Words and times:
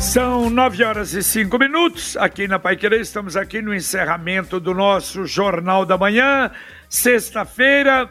São 0.00 0.48
nove 0.48 0.84
horas 0.84 1.12
e 1.12 1.22
cinco 1.22 1.58
minutos 1.58 2.16
aqui 2.16 2.46
na 2.46 2.58
Pai 2.58 2.76
Querer. 2.76 3.00
Estamos 3.00 3.36
aqui 3.36 3.60
no 3.60 3.74
encerramento 3.74 4.60
do 4.60 4.72
nosso 4.72 5.26
Jornal 5.26 5.84
da 5.84 5.98
Manhã, 5.98 6.50
sexta-feira, 6.88 8.08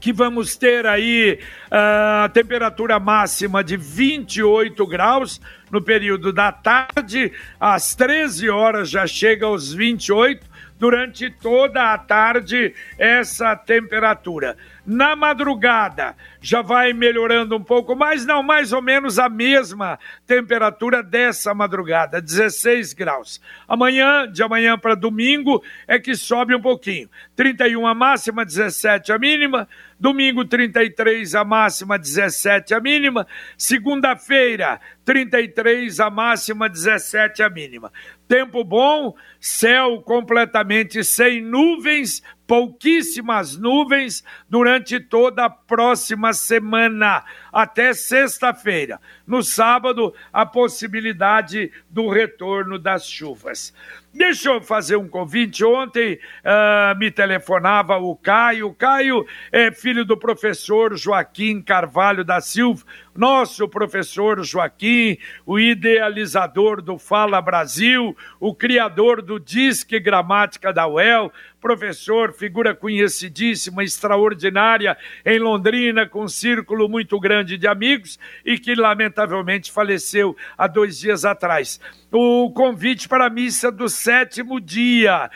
que 0.00 0.12
vamos 0.12 0.56
ter 0.56 0.86
aí 0.86 1.38
ah, 1.70 2.22
a 2.22 2.26
uh, 2.26 2.28
temperatura 2.32 2.98
máxima 2.98 3.62
de 3.62 3.76
28 3.76 4.86
graus 4.86 5.40
no 5.70 5.82
período 5.82 6.32
da 6.32 6.50
tarde, 6.50 7.32
às 7.60 7.94
13 7.94 8.48
horas 8.48 8.88
já 8.88 9.06
chega 9.06 9.46
aos 9.46 9.72
28, 9.72 10.46
durante 10.78 11.30
toda 11.30 11.92
a 11.92 11.98
tarde 11.98 12.74
essa 12.98 13.56
temperatura. 13.56 14.56
Na 14.84 15.16
madrugada 15.16 16.14
já 16.40 16.62
vai 16.62 16.92
melhorando 16.92 17.56
um 17.56 17.62
pouco 17.62 17.96
mais, 17.96 18.24
não, 18.24 18.40
mais 18.40 18.72
ou 18.72 18.80
menos 18.80 19.18
a 19.18 19.28
mesma 19.28 19.98
temperatura 20.24 21.02
dessa 21.02 21.52
madrugada, 21.52 22.22
16 22.22 22.92
graus. 22.92 23.40
Amanhã, 23.66 24.30
de 24.30 24.44
amanhã 24.44 24.78
para 24.78 24.94
domingo, 24.94 25.60
é 25.88 25.98
que 25.98 26.14
sobe 26.14 26.54
um 26.54 26.60
pouquinho. 26.60 27.10
31 27.34 27.84
a 27.84 27.94
máxima, 27.94 28.44
17 28.44 29.12
a 29.12 29.18
mínima. 29.18 29.68
Domingo, 29.98 30.44
33 30.44 31.34
a 31.34 31.42
máxima, 31.42 31.98
17 31.98 32.74
a 32.74 32.80
mínima. 32.80 33.26
Segunda-feira, 33.56 34.78
33 35.04 35.98
a 35.98 36.10
máxima, 36.10 36.68
17 36.68 37.42
a 37.42 37.48
mínima. 37.48 37.90
Tempo 38.28 38.64
bom, 38.64 39.14
céu 39.38 40.02
completamente 40.02 41.04
sem 41.04 41.40
nuvens, 41.40 42.22
pouquíssimas 42.44 43.56
nuvens 43.56 44.24
durante 44.48 44.98
toda 44.98 45.44
a 45.44 45.50
próxima 45.50 46.32
semana, 46.32 47.24
até 47.56 47.94
sexta-feira. 47.94 49.00
No 49.26 49.42
sábado, 49.42 50.14
a 50.30 50.44
possibilidade 50.44 51.72
do 51.88 52.10
retorno 52.10 52.78
das 52.78 53.08
chuvas. 53.08 53.72
Deixa 54.16 54.48
eu 54.48 54.62
fazer 54.62 54.96
um 54.96 55.06
convite. 55.06 55.62
Ontem 55.62 56.14
uh, 56.14 56.98
me 56.98 57.10
telefonava 57.10 57.98
o 57.98 58.16
Caio. 58.16 58.68
O 58.68 58.74
Caio 58.74 59.26
é 59.52 59.70
filho 59.70 60.06
do 60.06 60.16
professor 60.16 60.96
Joaquim 60.96 61.60
Carvalho 61.60 62.24
da 62.24 62.40
Silva, 62.40 62.82
nosso 63.14 63.68
professor 63.68 64.42
Joaquim, 64.42 65.18
o 65.44 65.58
idealizador 65.58 66.80
do 66.80 66.98
Fala 66.98 67.42
Brasil, 67.42 68.16
o 68.40 68.54
criador 68.54 69.20
do 69.20 69.38
Disque 69.38 70.00
Gramática 70.00 70.72
da 70.72 70.86
UEL, 70.86 71.30
professor, 71.60 72.32
figura 72.32 72.74
conhecidíssima, 72.74 73.84
extraordinária 73.84 74.96
em 75.24 75.38
Londrina, 75.38 76.06
com 76.06 76.24
um 76.24 76.28
círculo 76.28 76.88
muito 76.88 77.20
grande 77.20 77.45
de 77.46 77.66
amigos 77.66 78.18
e 78.44 78.58
que 78.58 78.74
lamentavelmente 78.74 79.70
faleceu 79.70 80.34
há 80.56 80.66
dois 80.66 80.98
dias 80.98 81.24
atrás. 81.24 81.78
O 82.10 82.50
convite 82.50 83.08
para 83.08 83.26
a 83.26 83.30
missa 83.30 83.70
do 83.70 83.88
sétimo 83.88 84.58
dia, 84.60 85.30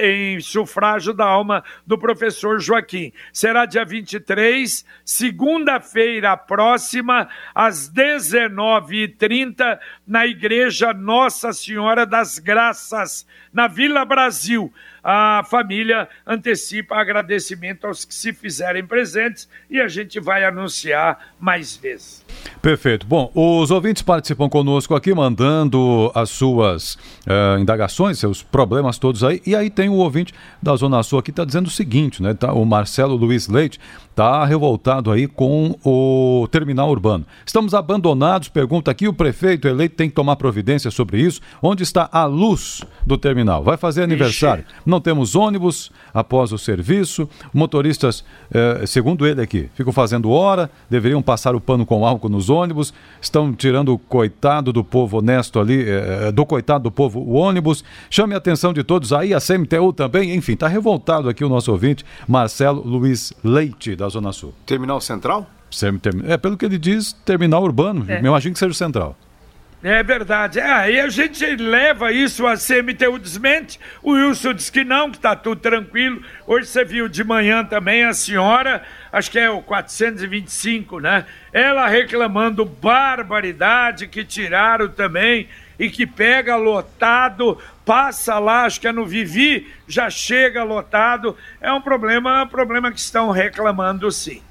em 0.00 0.40
sufrágio 0.40 1.12
da 1.12 1.24
alma 1.24 1.62
do 1.86 1.96
professor 1.98 2.58
Joaquim. 2.58 3.12
Será 3.32 3.66
dia 3.66 3.84
23, 3.84 4.84
segunda-feira 5.04 6.36
próxima, 6.36 7.28
às 7.54 7.88
19h30, 7.92 9.78
na 10.06 10.26
Igreja 10.26 10.92
Nossa 10.92 11.52
Senhora 11.52 12.04
das 12.04 12.38
Graças, 12.38 13.26
na 13.52 13.68
Vila 13.68 14.04
Brasil 14.04 14.72
a 15.08 15.44
família 15.44 16.08
antecipa 16.26 16.96
agradecimento 16.96 17.86
aos 17.86 18.04
que 18.04 18.12
se 18.12 18.32
fizerem 18.32 18.84
presentes 18.84 19.48
e 19.70 19.80
a 19.80 19.86
gente 19.86 20.18
vai 20.18 20.44
anunciar 20.44 21.28
mais 21.38 21.76
vezes. 21.76 22.26
Perfeito. 22.60 23.06
Bom, 23.06 23.30
os 23.32 23.70
ouvintes 23.70 24.02
participam 24.02 24.48
conosco 24.48 24.96
aqui, 24.96 25.14
mandando 25.14 26.10
as 26.12 26.30
suas 26.30 26.94
uh, 27.24 27.56
indagações, 27.60 28.18
seus 28.18 28.42
problemas 28.42 28.98
todos 28.98 29.22
aí. 29.22 29.40
E 29.46 29.54
aí 29.54 29.70
tem 29.70 29.88
o 29.88 29.94
ouvinte 29.94 30.34
da 30.60 30.74
Zona 30.74 31.00
Sul 31.04 31.20
aqui, 31.20 31.30
está 31.30 31.44
dizendo 31.44 31.68
o 31.68 31.70
seguinte, 31.70 32.20
né? 32.20 32.34
Tá, 32.34 32.52
o 32.52 32.64
Marcelo 32.64 33.14
Luiz 33.14 33.46
Leite 33.46 33.78
está 34.10 34.44
revoltado 34.44 35.12
aí 35.12 35.28
com 35.28 35.78
o 35.84 36.48
terminal 36.50 36.90
urbano. 36.90 37.24
Estamos 37.44 37.74
abandonados, 37.74 38.48
pergunta 38.48 38.90
aqui, 38.90 39.06
o 39.06 39.12
prefeito 39.12 39.68
eleito 39.68 39.94
tem 39.94 40.08
que 40.08 40.14
tomar 40.14 40.34
providência 40.36 40.90
sobre 40.90 41.20
isso. 41.20 41.40
Onde 41.62 41.82
está 41.82 42.08
a 42.10 42.24
luz 42.24 42.82
do 43.06 43.16
terminal? 43.16 43.62
Vai 43.62 43.76
fazer 43.76 44.02
aniversário. 44.02 44.64
Ixi. 44.66 44.80
Não 44.86 44.95
temos 45.00 45.36
ônibus 45.36 45.92
após 46.14 46.52
o 46.52 46.58
serviço. 46.58 47.28
Motoristas, 47.52 48.24
eh, 48.50 48.84
segundo 48.86 49.26
ele 49.26 49.42
aqui, 49.42 49.68
ficam 49.74 49.92
fazendo 49.92 50.30
hora, 50.30 50.70
deveriam 50.88 51.20
passar 51.20 51.54
o 51.54 51.60
pano 51.60 51.84
com 51.84 52.06
álcool 52.06 52.30
nos 52.30 52.48
ônibus, 52.48 52.94
estão 53.20 53.52
tirando 53.52 53.92
o 53.92 53.98
coitado 53.98 54.72
do 54.72 54.82
povo 54.82 55.18
honesto 55.18 55.60
ali, 55.60 55.84
eh, 55.86 56.32
do 56.32 56.46
coitado 56.46 56.84
do 56.84 56.90
povo 56.90 57.20
o 57.20 57.34
ônibus. 57.34 57.84
Chame 58.08 58.34
a 58.34 58.38
atenção 58.38 58.72
de 58.72 58.82
todos 58.82 59.12
aí, 59.12 59.34
a 59.34 59.40
CMTU 59.40 59.92
também, 59.92 60.34
enfim, 60.34 60.54
está 60.54 60.68
revoltado 60.68 61.28
aqui 61.28 61.44
o 61.44 61.48
nosso 61.48 61.70
ouvinte, 61.70 62.04
Marcelo 62.26 62.82
Luiz 62.82 63.32
Leite, 63.44 63.94
da 63.94 64.06
da 64.06 64.08
Zona 64.08 64.32
Sul. 64.32 64.54
Terminal 64.64 65.00
Central? 65.00 65.46
É, 66.26 66.36
pelo 66.36 66.56
que 66.56 66.64
ele 66.64 66.78
diz, 66.78 67.12
terminal 67.24 67.62
urbano. 67.62 68.04
É. 68.08 68.18
Eu 68.18 68.26
imagino 68.26 68.52
que 68.52 68.58
seja 68.58 68.70
o 68.70 68.74
central. 68.74 69.16
É 69.88 70.02
verdade. 70.02 70.58
É, 70.58 70.68
aí 70.68 70.98
a 70.98 71.08
gente 71.08 71.46
leva 71.54 72.10
isso, 72.10 72.44
a 72.44 72.56
CMTU 72.56 73.20
desmente. 73.20 73.78
O 74.02 74.14
Wilson 74.14 74.52
diz 74.52 74.68
que 74.68 74.82
não, 74.82 75.12
que 75.12 75.16
está 75.16 75.36
tudo 75.36 75.60
tranquilo. 75.60 76.20
Hoje 76.44 76.66
você 76.66 76.84
viu 76.84 77.08
de 77.08 77.22
manhã 77.22 77.64
também 77.64 78.02
a 78.02 78.12
senhora, 78.12 78.82
acho 79.12 79.30
que 79.30 79.38
é 79.38 79.48
o 79.48 79.62
425, 79.62 80.98
né? 80.98 81.24
Ela 81.52 81.86
reclamando 81.86 82.64
barbaridade 82.64 84.08
que 84.08 84.24
tiraram 84.24 84.88
também 84.88 85.48
e 85.78 85.88
que 85.88 86.04
pega 86.04 86.56
lotado, 86.56 87.56
passa 87.84 88.40
lá, 88.40 88.64
acho 88.64 88.80
que 88.80 88.88
é 88.88 88.92
no 88.92 89.06
Vivi, 89.06 89.72
já 89.86 90.10
chega 90.10 90.64
lotado. 90.64 91.36
É 91.60 91.72
um 91.72 91.80
problema, 91.80 92.42
um 92.42 92.48
problema 92.48 92.90
que 92.90 92.98
estão 92.98 93.30
reclamando 93.30 94.10
sim. 94.10 94.42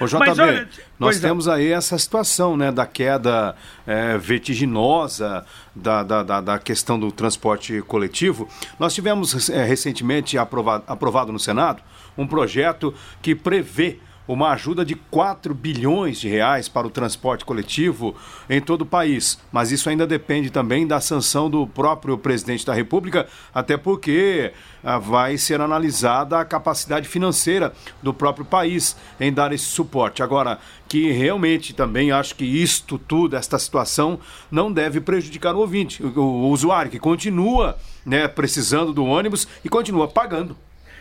Ô, 0.00 0.06
JB, 0.06 0.18
Mas, 0.18 0.38
olha, 0.38 0.68
nós 0.98 1.20
temos 1.20 1.48
aí 1.48 1.72
essa 1.72 1.96
situação 1.98 2.56
né, 2.56 2.70
da 2.70 2.86
queda 2.86 3.54
é, 3.86 4.18
vertiginosa 4.18 5.44
da, 5.74 6.02
da, 6.02 6.22
da, 6.22 6.40
da, 6.40 6.58
questão 6.58 6.98
do 6.98 7.10
transporte 7.10 7.80
coletivo. 7.82 8.48
Nós 8.78 8.94
tivemos 8.94 9.48
é, 9.50 9.64
recentemente 9.64 10.36
aprovado, 10.36 10.84
aprovado 10.86 11.32
no 11.32 11.38
Senado 11.38 11.82
um 12.16 12.26
projeto 12.26 12.94
que 13.22 13.34
prevê 13.34 13.98
uma 14.32 14.50
ajuda 14.50 14.84
de 14.84 14.94
4 14.94 15.54
bilhões 15.54 16.20
de 16.20 16.28
reais 16.28 16.68
para 16.68 16.86
o 16.86 16.90
transporte 16.90 17.44
coletivo 17.44 18.14
em 18.48 18.60
todo 18.60 18.82
o 18.82 18.86
país. 18.86 19.38
Mas 19.50 19.70
isso 19.70 19.88
ainda 19.88 20.06
depende 20.06 20.50
também 20.50 20.86
da 20.86 21.00
sanção 21.00 21.50
do 21.50 21.66
próprio 21.66 22.16
presidente 22.18 22.66
da 22.66 22.74
República, 22.74 23.26
até 23.54 23.76
porque 23.76 24.52
ah, 24.82 24.98
vai 24.98 25.36
ser 25.36 25.60
analisada 25.60 26.38
a 26.38 26.44
capacidade 26.44 27.08
financeira 27.08 27.72
do 28.02 28.12
próprio 28.12 28.44
país 28.44 28.96
em 29.20 29.32
dar 29.32 29.52
esse 29.52 29.64
suporte. 29.64 30.22
Agora, 30.22 30.58
que 30.88 31.10
realmente 31.10 31.72
também 31.72 32.12
acho 32.12 32.34
que 32.34 32.44
isto 32.44 32.98
tudo, 32.98 33.36
esta 33.36 33.58
situação, 33.58 34.18
não 34.50 34.72
deve 34.72 35.00
prejudicar 35.00 35.54
o 35.54 35.60
ouvinte, 35.60 36.02
o, 36.04 36.48
usuário, 36.48 36.90
que 36.90 36.98
continua 36.98 37.76
né, 38.04 38.28
precisando 38.28 38.92
do 38.92 39.04
ônibus 39.04 39.48
e 39.64 39.68
continua 39.68 40.08
pagando. 40.08 40.56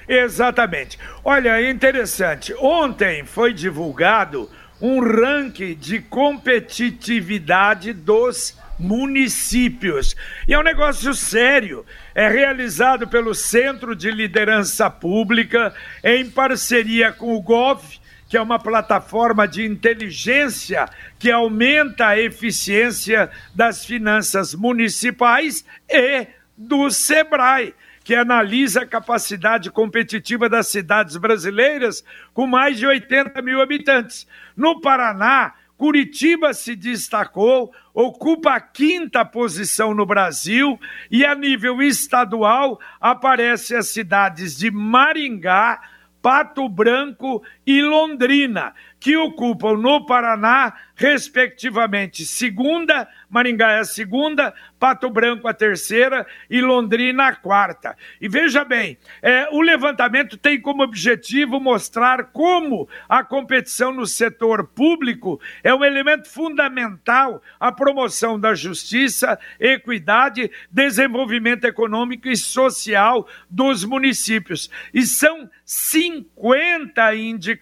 Exatamente. 0.07 0.97
Olha, 1.23 1.69
interessante. 1.69 2.53
Ontem 2.59 3.25
foi 3.25 3.53
divulgado 3.53 4.49
um 4.81 4.99
ranking 4.99 5.75
de 5.75 5.99
competitividade 5.99 7.93
dos 7.93 8.57
municípios. 8.79 10.15
E 10.47 10.53
é 10.53 10.59
um 10.59 10.63
negócio 10.63 11.13
sério. 11.13 11.85
É 12.15 12.27
realizado 12.27 13.07
pelo 13.07 13.35
Centro 13.35 13.95
de 13.95 14.09
Liderança 14.09 14.89
Pública 14.89 15.73
em 16.03 16.27
parceria 16.29 17.11
com 17.11 17.35
o 17.35 17.41
GOV, 17.41 17.99
que 18.27 18.35
é 18.35 18.41
uma 18.41 18.57
plataforma 18.57 19.47
de 19.47 19.65
inteligência 19.65 20.89
que 21.19 21.29
aumenta 21.29 22.07
a 22.07 22.19
eficiência 22.19 23.29
das 23.53 23.85
finanças 23.85 24.55
municipais 24.55 25.63
e 25.87 26.25
do 26.57 26.89
SEBRAE 26.89 27.75
que 28.03 28.15
analisa 28.15 28.81
a 28.81 28.87
capacidade 28.87 29.69
competitiva 29.69 30.49
das 30.49 30.67
cidades 30.67 31.17
brasileiras 31.17 32.03
com 32.33 32.47
mais 32.47 32.77
de 32.77 32.85
80 32.85 33.41
mil 33.41 33.61
habitantes. 33.61 34.27
No 34.55 34.81
Paraná, 34.81 35.53
Curitiba 35.81 36.53
se 36.53 36.75
destacou, 36.75 37.73
ocupa 37.91 38.53
a 38.53 38.61
quinta 38.61 39.25
posição 39.25 39.95
no 39.95 40.05
Brasil 40.05 40.79
e 41.09 41.25
a 41.25 41.33
nível 41.33 41.81
estadual 41.81 42.79
aparecem 42.99 43.75
as 43.75 43.87
cidades 43.87 44.55
de 44.57 44.69
Maringá, 44.69 45.81
Pato 46.21 46.69
Branco 46.69 47.41
e 47.71 47.81
Londrina, 47.81 48.73
que 48.99 49.15
ocupam 49.15 49.77
no 49.77 50.05
Paraná, 50.05 50.73
respectivamente, 50.93 52.25
segunda, 52.25 53.07
Maringá 53.29 53.71
é 53.71 53.79
a 53.79 53.85
segunda, 53.85 54.53
Pato 54.77 55.09
Branco 55.09 55.47
a 55.47 55.53
terceira 55.53 56.27
e 56.49 56.59
Londrina 56.59 57.27
a 57.27 57.35
quarta. 57.35 57.95
E 58.19 58.27
veja 58.27 58.65
bem, 58.65 58.97
é, 59.21 59.47
o 59.51 59.61
levantamento 59.61 60.37
tem 60.37 60.59
como 60.59 60.83
objetivo 60.83 61.59
mostrar 61.59 62.25
como 62.25 62.89
a 63.07 63.23
competição 63.23 63.93
no 63.93 64.05
setor 64.05 64.67
público 64.67 65.39
é 65.63 65.73
um 65.73 65.83
elemento 65.83 66.29
fundamental 66.29 67.41
à 67.59 67.71
promoção 67.71 68.39
da 68.39 68.53
justiça, 68.53 69.39
equidade, 69.59 70.51
desenvolvimento 70.69 71.65
econômico 71.65 72.27
e 72.27 72.35
social 72.35 73.27
dos 73.49 73.85
municípios. 73.85 74.69
E 74.93 75.03
são 75.03 75.49
50 75.63 77.15
indicadores, 77.15 77.60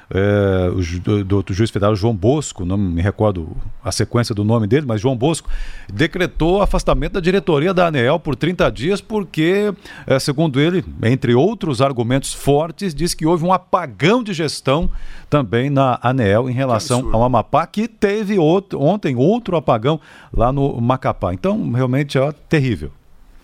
é, 0.09 0.69
do, 1.03 1.23
do, 1.23 1.43
do, 1.43 1.53
juiz 1.53 1.69
federal 1.69 1.95
João 1.95 2.15
Bosco, 2.15 2.65
não 2.65 2.77
me 2.77 3.01
recordo 3.01 3.55
a 3.83 3.91
sequência 3.91 4.35
do 4.35 4.43
nome 4.43 4.67
dele, 4.67 4.85
mas 4.85 5.01
João 5.01 5.15
Bosco, 5.15 5.49
decretou 5.91 6.61
afastamento 6.61 7.13
da 7.13 7.19
diretoria 7.19 7.73
da 7.73 7.87
ANEEL 7.87 8.19
por 8.19 8.35
30 8.35 8.69
dias, 8.71 9.01
porque, 9.01 9.73
é, 10.05 10.19
segundo 10.19 10.59
ele, 10.59 10.83
entre 11.03 11.33
outros 11.33 11.81
argumentos 11.81 12.33
fortes, 12.33 12.93
diz 12.93 13.13
que 13.13 13.25
houve 13.25 13.43
um 13.43 13.53
apagão 13.53 14.23
de 14.23 14.33
gestão 14.33 14.89
também 15.29 15.69
na 15.69 15.99
ANEEL 16.01 16.49
em 16.49 16.53
relação 16.53 17.09
ao 17.11 17.23
Amapá, 17.23 17.65
que 17.65 17.87
teve 17.87 18.37
outro, 18.37 18.81
ontem 18.81 19.15
outro 19.15 19.55
apagão 19.57 19.99
lá 20.31 20.51
no 20.51 20.79
Macapá. 20.79 21.33
Então, 21.33 21.71
realmente 21.71 22.17
é 22.17 22.31
terrível. 22.47 22.91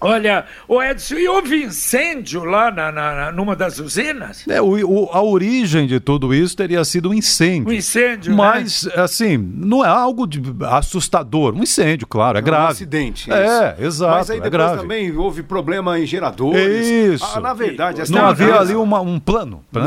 Olha, 0.03 0.45
o 0.67 0.81
Edson, 0.81 1.13
e 1.15 1.27
houve 1.27 1.63
incêndio 1.63 2.43
lá 2.43 2.71
na, 2.71 2.91
na, 2.91 3.31
numa 3.31 3.55
das 3.55 3.77
usinas? 3.77 4.47
É, 4.47 4.59
o, 4.59 4.71
o, 4.89 5.09
a 5.11 5.21
origem 5.21 5.85
de 5.85 5.99
tudo 5.99 6.33
isso 6.33 6.57
teria 6.57 6.83
sido 6.83 7.11
um 7.11 7.13
incêndio. 7.13 7.69
Um 7.69 7.73
incêndio, 7.73 8.35
Mas, 8.35 8.83
né? 8.83 8.93
assim, 8.95 9.37
não 9.37 9.85
é 9.85 9.87
algo 9.87 10.25
de 10.25 10.41
assustador. 10.69 11.53
Um 11.55 11.61
incêndio, 11.61 12.07
claro, 12.07 12.39
é 12.39 12.41
grave. 12.41 12.65
Um 12.65 12.69
acidente. 12.69 13.31
É, 13.31 13.75
isso. 13.75 13.85
exato. 13.85 14.17
Mas 14.17 14.29
aí 14.31 14.37
é 14.39 14.41
depois 14.41 14.71
é 14.71 14.77
também 14.77 15.15
houve 15.15 15.43
problema 15.43 15.99
em 15.99 16.05
geradores. 16.07 16.87
Isso. 16.87 17.25
Ah, 17.35 17.39
na 17.39 17.53
verdade, 17.53 18.11
não 18.11 18.25
havia 18.25 18.55
ali 18.55 18.75
uma, 18.75 19.01
um 19.01 19.19
plano. 19.19 19.63
Né? 19.71 19.81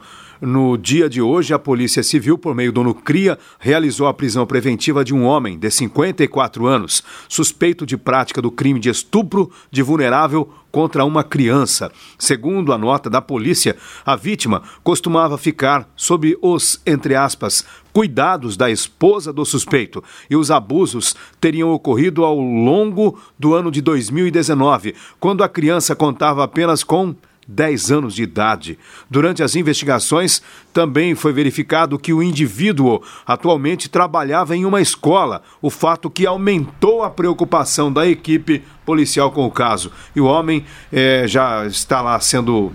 No 0.46 0.76
dia 0.76 1.08
de 1.08 1.22
hoje, 1.22 1.54
a 1.54 1.58
Polícia 1.58 2.02
Civil, 2.02 2.36
por 2.36 2.54
meio 2.54 2.70
do 2.70 2.84
Nucria, 2.84 3.38
realizou 3.58 4.06
a 4.06 4.12
prisão 4.12 4.44
preventiva 4.44 5.02
de 5.02 5.14
um 5.14 5.24
homem 5.24 5.58
de 5.58 5.70
54 5.70 6.66
anos, 6.66 7.02
suspeito 7.30 7.86
de 7.86 7.96
prática 7.96 8.42
do 8.42 8.50
crime 8.50 8.78
de 8.78 8.90
estupro 8.90 9.50
de 9.70 9.80
vulnerável 9.80 10.52
contra 10.70 11.02
uma 11.02 11.24
criança. 11.24 11.90
Segundo 12.18 12.74
a 12.74 12.78
nota 12.78 13.08
da 13.08 13.22
polícia, 13.22 13.74
a 14.04 14.16
vítima 14.16 14.62
costumava 14.82 15.38
ficar 15.38 15.88
sob 15.96 16.36
os, 16.42 16.78
entre 16.84 17.14
aspas, 17.14 17.64
cuidados 17.90 18.54
da 18.54 18.70
esposa 18.70 19.32
do 19.32 19.46
suspeito 19.46 20.04
e 20.28 20.36
os 20.36 20.50
abusos 20.50 21.16
teriam 21.40 21.70
ocorrido 21.70 22.22
ao 22.22 22.38
longo 22.38 23.18
do 23.38 23.54
ano 23.54 23.70
de 23.70 23.80
2019, 23.80 24.94
quando 25.18 25.42
a 25.42 25.48
criança 25.48 25.96
contava 25.96 26.44
apenas 26.44 26.84
com 26.84 27.14
10 27.46 27.92
anos 27.92 28.14
de 28.14 28.22
idade. 28.22 28.78
Durante 29.10 29.42
as 29.42 29.56
investigações, 29.56 30.42
também 30.72 31.14
foi 31.14 31.32
verificado 31.32 31.98
que 31.98 32.12
o 32.12 32.22
indivíduo 32.22 33.02
atualmente 33.26 33.88
trabalhava 33.88 34.56
em 34.56 34.64
uma 34.64 34.80
escola, 34.80 35.42
o 35.60 35.70
fato 35.70 36.10
que 36.10 36.26
aumentou 36.26 37.02
a 37.02 37.10
preocupação 37.10 37.92
da 37.92 38.06
equipe 38.06 38.62
policial 38.84 39.30
com 39.30 39.46
o 39.46 39.50
caso. 39.50 39.92
E 40.14 40.20
o 40.20 40.26
homem 40.26 40.64
eh, 40.92 41.24
já 41.26 41.66
está 41.66 42.00
lá 42.00 42.18
sendo 42.20 42.72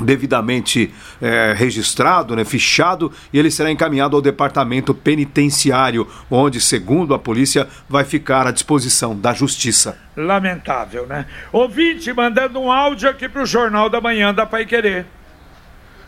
devidamente 0.00 0.92
é, 1.20 1.52
registrado, 1.56 2.36
né, 2.36 2.44
fichado, 2.44 3.12
e 3.32 3.38
ele 3.38 3.50
será 3.50 3.70
encaminhado 3.70 4.16
ao 4.16 4.22
departamento 4.22 4.94
penitenciário, 4.94 6.06
onde, 6.30 6.60
segundo 6.60 7.14
a 7.14 7.18
polícia, 7.18 7.68
vai 7.88 8.04
ficar 8.04 8.46
à 8.46 8.50
disposição 8.50 9.18
da 9.18 9.32
justiça. 9.32 9.98
Lamentável, 10.16 11.06
né? 11.06 11.26
Ouvinte 11.52 12.12
mandando 12.12 12.60
um 12.60 12.70
áudio 12.70 13.08
aqui 13.08 13.28
para 13.28 13.42
o 13.42 13.46
Jornal 13.46 13.88
da 13.88 14.00
Manhã 14.00 14.32
da 14.32 14.46
Pai 14.46 14.66
Querer. 14.66 15.06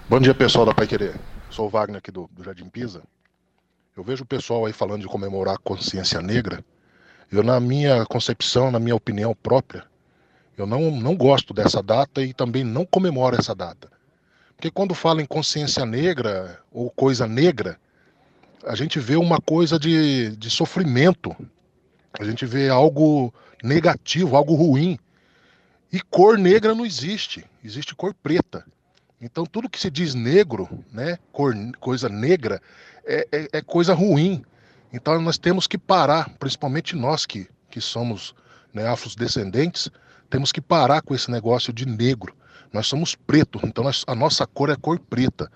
Bom 0.09 0.18
dia, 0.18 0.35
pessoal 0.35 0.66
da 0.66 0.75
Pai 0.75 0.87
Querer. 0.87 1.14
Sou 1.49 1.66
o 1.66 1.68
Wagner 1.68 1.99
aqui 1.99 2.11
do, 2.11 2.28
do 2.32 2.42
Jardim 2.42 2.68
Pisa. 2.68 3.02
Eu 3.97 4.04
vejo 4.04 4.23
o 4.23 4.26
pessoal 4.26 4.66
aí 4.66 4.73
falando 4.73 5.02
de 5.02 5.09
comemorar 5.09 5.54
a 5.54 5.59
consciência 5.59 6.20
negra. 6.23 6.64
Eu, 7.30 7.42
na 7.42 7.61
minha 7.61 8.04
concepção, 8.06 8.70
na 8.70 8.78
minha 8.78 8.94
opinião 8.94 9.37
própria, 9.40 9.85
eu 10.60 10.66
não, 10.66 10.90
não 10.90 11.16
gosto 11.16 11.54
dessa 11.54 11.82
data 11.82 12.22
e 12.22 12.32
também 12.32 12.62
não 12.62 12.84
comemoro 12.84 13.36
essa 13.36 13.54
data. 13.54 13.90
Porque 14.56 14.70
quando 14.70 14.94
fala 14.94 15.22
em 15.22 15.26
consciência 15.26 15.86
negra 15.86 16.60
ou 16.70 16.90
coisa 16.90 17.26
negra, 17.26 17.78
a 18.66 18.74
gente 18.74 19.00
vê 19.00 19.16
uma 19.16 19.40
coisa 19.40 19.78
de, 19.78 20.36
de 20.36 20.50
sofrimento, 20.50 21.34
a 22.18 22.24
gente 22.24 22.44
vê 22.44 22.68
algo 22.68 23.32
negativo, 23.62 24.36
algo 24.36 24.54
ruim. 24.54 24.98
E 25.90 26.00
cor 26.00 26.36
negra 26.36 26.74
não 26.74 26.84
existe, 26.84 27.44
existe 27.64 27.94
cor 27.94 28.14
preta. 28.14 28.64
Então 29.20 29.44
tudo 29.46 29.68
que 29.68 29.80
se 29.80 29.90
diz 29.90 30.14
negro, 30.14 30.68
né, 30.92 31.18
cor, 31.32 31.54
coisa 31.78 32.08
negra, 32.08 32.60
é, 33.04 33.26
é, 33.32 33.48
é 33.54 33.62
coisa 33.62 33.94
ruim. 33.94 34.44
Então 34.92 35.20
nós 35.22 35.38
temos 35.38 35.66
que 35.66 35.78
parar, 35.78 36.28
principalmente 36.38 36.94
nós 36.94 37.24
que, 37.24 37.48
que 37.70 37.80
somos 37.80 38.34
né, 38.74 38.86
afrodescendentes, 38.86 39.90
temos 40.30 40.52
que 40.52 40.60
parar 40.60 41.02
com 41.02 41.14
esse 41.14 41.30
negócio 41.30 41.72
de 41.72 41.87
negro. 41.87 42.34
Nós 42.72 42.87
somos 42.87 43.14
preto, 43.14 43.60
então 43.64 43.82
nós, 43.82 44.04
a 44.06 44.14
nossa 44.14 44.46
cor 44.46 44.70
é 44.70 44.76
cor 44.76 44.99
preta. 44.99 45.50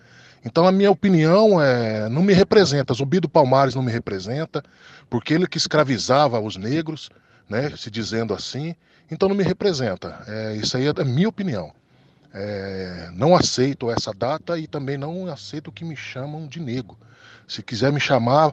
Então 0.44 0.66
a 0.66 0.72
minha 0.72 0.90
opinião 0.90 1.62
é, 1.62 2.08
não 2.08 2.22
me 2.22 2.34
representa. 2.34 2.92
Zumbi 2.92 3.20
do 3.20 3.28
Palmares 3.28 3.74
não 3.74 3.82
me 3.82 3.92
representa, 3.92 4.62
porque 5.08 5.32
ele 5.32 5.46
que 5.46 5.56
escravizava 5.56 6.40
os 6.40 6.56
negros, 6.56 7.08
né, 7.48 7.72
se 7.76 7.90
dizendo 7.90 8.34
assim, 8.34 8.74
então 9.10 9.28
não 9.28 9.36
me 9.36 9.44
representa. 9.44 10.22
É, 10.26 10.56
isso 10.56 10.76
aí 10.76 10.86
é 10.86 10.92
a 10.94 11.04
minha 11.04 11.28
opinião. 11.28 11.72
É, 12.32 13.10
não 13.14 13.34
aceito 13.34 13.90
essa 13.90 14.12
data 14.12 14.58
e 14.58 14.66
também 14.66 14.98
não 14.98 15.28
aceito 15.28 15.70
que 15.70 15.84
me 15.84 15.96
chamam 15.96 16.48
de 16.48 16.58
negro. 16.58 16.98
Se 17.46 17.62
quiser 17.62 17.92
me 17.92 18.00
chamar 18.00 18.52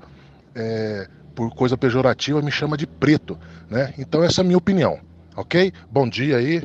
é, 0.53 1.07
por 1.33 1.53
coisa 1.55 1.75
pejorativa, 1.75 2.41
me 2.41 2.51
chama 2.51 2.77
de 2.77 2.85
preto. 2.85 3.39
Né? 3.69 3.93
Então 3.97 4.23
essa 4.23 4.41
é 4.41 4.43
a 4.43 4.45
minha 4.45 4.57
opinião. 4.57 4.99
Ok? 5.35 5.71
Bom 5.89 6.07
dia 6.07 6.37
aí 6.37 6.63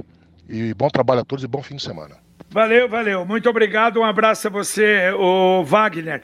e 0.49 0.75
bom 0.75 0.89
trabalho 0.89 1.21
a 1.21 1.25
todos 1.25 1.45
e 1.45 1.49
bom 1.49 1.63
fim 1.63 1.77
de 1.77 1.83
semana. 1.83 2.17
Valeu, 2.49 2.89
valeu. 2.89 3.27
Muito 3.27 3.51
obrigado. 3.51 4.01
Um 4.01 4.05
abraço 4.05 4.47
a 4.47 4.51
você, 4.51 5.11
o 5.11 5.65
Wagner. 5.65 6.23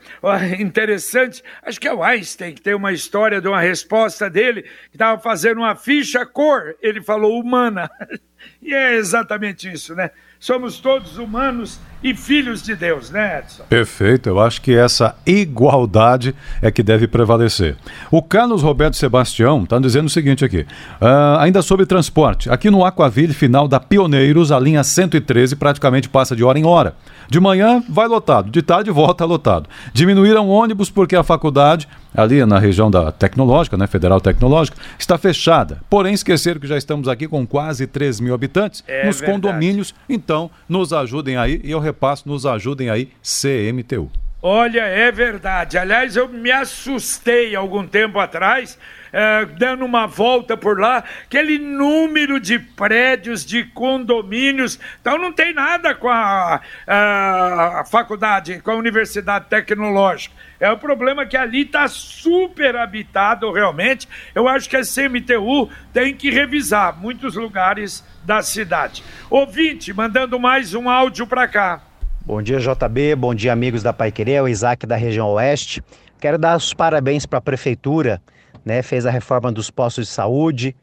Interessante. 0.59 1.43
Acho 1.63 1.81
que 1.81 1.89
é 1.89 1.93
o 1.93 2.03
Einstein 2.03 2.55
que 2.55 2.63
tem 2.63 2.75
uma 2.75 2.93
história 2.93 3.41
de 3.41 3.49
uma 3.49 3.61
resposta 3.61 4.31
dele, 4.31 4.63
que 4.63 4.95
estava 4.95 5.21
fazendo 5.21 5.59
uma 5.59 5.75
ficha 5.75 6.25
cor. 6.25 6.77
Ele 6.81 7.03
falou 7.03 7.41
humana. 7.41 7.91
E 8.61 8.75
é 8.75 8.95
exatamente 8.97 9.71
isso, 9.71 9.95
né? 9.95 10.11
Somos 10.41 10.81
todos 10.81 11.17
humanos 11.17 11.79
e 12.03 12.15
filhos 12.15 12.63
de 12.63 12.75
Deus, 12.75 13.11
né, 13.11 13.39
Edson? 13.39 13.65
Perfeito, 13.69 14.29
eu 14.29 14.41
acho 14.41 14.61
que 14.61 14.75
essa 14.75 15.15
igualdade 15.25 16.35
é 16.61 16.71
que 16.71 16.83
deve 16.83 17.07
prevalecer. 17.07 17.77
O 18.11 18.23
Carlos 18.23 18.63
Roberto 18.63 18.97
Sebastião 18.97 19.63
está 19.63 19.79
dizendo 19.79 20.07
o 20.07 20.11
seguinte 20.11 20.45
aqui, 20.45 20.67
uh, 21.01 21.39
ainda 21.39 21.63
sobre 21.63 21.87
transporte, 21.87 22.51
aqui 22.51 22.71
no 22.71 22.85
Aquaville, 22.85 23.33
final 23.33 23.69
da 23.69 23.79
Pioneiros, 23.79 24.51
a 24.51 24.59
linha 24.59 24.83
113 24.83 25.57
praticamente 25.57 26.09
passa 26.09 26.35
de 26.35 26.45
hora 26.45 26.59
em 26.59 26.65
hora. 26.65 26.95
De 27.29 27.41
manhã 27.41 27.83
vai 27.89 28.07
lotado, 28.07 28.51
de 28.51 28.63
tarde 28.63 28.91
volta 28.91 29.25
lotado. 29.25 29.69
Diminuíram 29.93 30.49
ônibus 30.49 30.91
porque 30.91 31.17
a 31.17 31.23
faculdade, 31.23 31.89
ali 32.15 32.45
na 32.45 32.59
região 32.59 32.91
da 32.91 33.11
Tecnológica, 33.11 33.77
né, 33.77 33.87
Federal 33.87 34.21
Tecnológica, 34.21 34.77
está 34.99 35.17
fechada. 35.17 35.81
Porém, 35.89 36.13
esqueceram 36.13 36.61
que 36.61 36.67
já 36.67 36.77
estamos 36.77 37.09
aqui 37.09 37.27
com 37.27 37.47
quase 37.47 37.87
3 37.87 38.21
mil 38.21 38.35
habitantes 38.35 38.85
é 38.87 39.07
nos 39.07 39.19
verdade. 39.21 39.41
condomínios, 39.41 39.95
então 40.09 40.51
nos 40.69 40.93
ajudem 40.93 41.37
aí 41.37 41.61
e 41.65 41.71
eu 41.71 41.81
repasso, 41.93 42.29
nos 42.29 42.47
ajudem 42.47 42.91
aí, 42.91 43.09
CMTU. 43.23 44.22
Olha, 44.45 44.81
é 44.81 45.13
verdade. 45.13 45.79
Aliás, 45.79 46.17
eu 46.17 46.27
me 46.29 46.51
assustei 46.51 47.55
algum 47.55 47.87
tempo 47.87 48.19
atrás, 48.19 48.77
eh, 49.13 49.45
dando 49.57 49.85
uma 49.85 50.09
volta 50.09 50.57
por 50.57 50.81
lá, 50.81 51.05
aquele 51.23 51.61
número 51.61 52.41
de 52.41 52.59
prédios, 52.59 53.47
de 53.47 53.63
condomínios. 53.63 54.81
Então 55.01 55.17
não 55.17 55.33
tem 55.33 55.55
nada 55.55 55.95
com 55.95 56.09
a, 56.09 56.61
a, 56.85 57.81
a 57.83 57.85
faculdade, 57.85 58.61
com 58.63 58.73
a 58.73 58.75
Universidade 58.75 59.47
Tecnológica. 59.49 60.35
É 60.59 60.69
o 60.73 60.77
problema 60.77 61.25
que 61.25 61.37
ali 61.37 61.63
está 61.63 61.87
super 61.87 62.75
habitado 62.75 63.53
realmente. 63.53 64.09
Eu 64.35 64.49
acho 64.49 64.69
que 64.69 64.77
a 64.77 64.83
CMTU 64.83 65.71
tem 65.93 66.17
que 66.17 66.31
revisar 66.31 66.99
muitos 66.99 67.37
lugares 67.37 68.05
da 68.25 68.43
cidade. 68.43 69.05
Ouvinte, 69.31 69.93
mandando 69.93 70.37
mais 70.41 70.75
um 70.75 70.91
áudio 70.91 71.29
para 71.29 71.47
cá. 71.47 71.92
Bom 72.33 72.41
dia, 72.41 72.59
JB. 72.59 73.15
Bom 73.15 73.35
dia, 73.35 73.53
amigos 73.53 73.83
da 73.83 73.93
Pai 73.93 74.11
Querer, 74.11 74.43
o 74.43 74.49
Isaac 74.49 74.87
da 74.87 74.97
região 74.97 75.29
oeste. 75.33 75.83
Quero 76.19 76.39
dar 76.39 76.57
os 76.57 76.73
parabéns 76.73 77.27
para 77.27 77.39
a 77.39 77.43
prefeitura, 77.43 78.23
né? 78.65 78.81
Fez 78.81 79.05
a 79.05 79.11
reforma 79.11 79.53
dos 79.53 79.71
postos 79.71 80.07
de 80.07 80.15
saúde. 80.15 80.75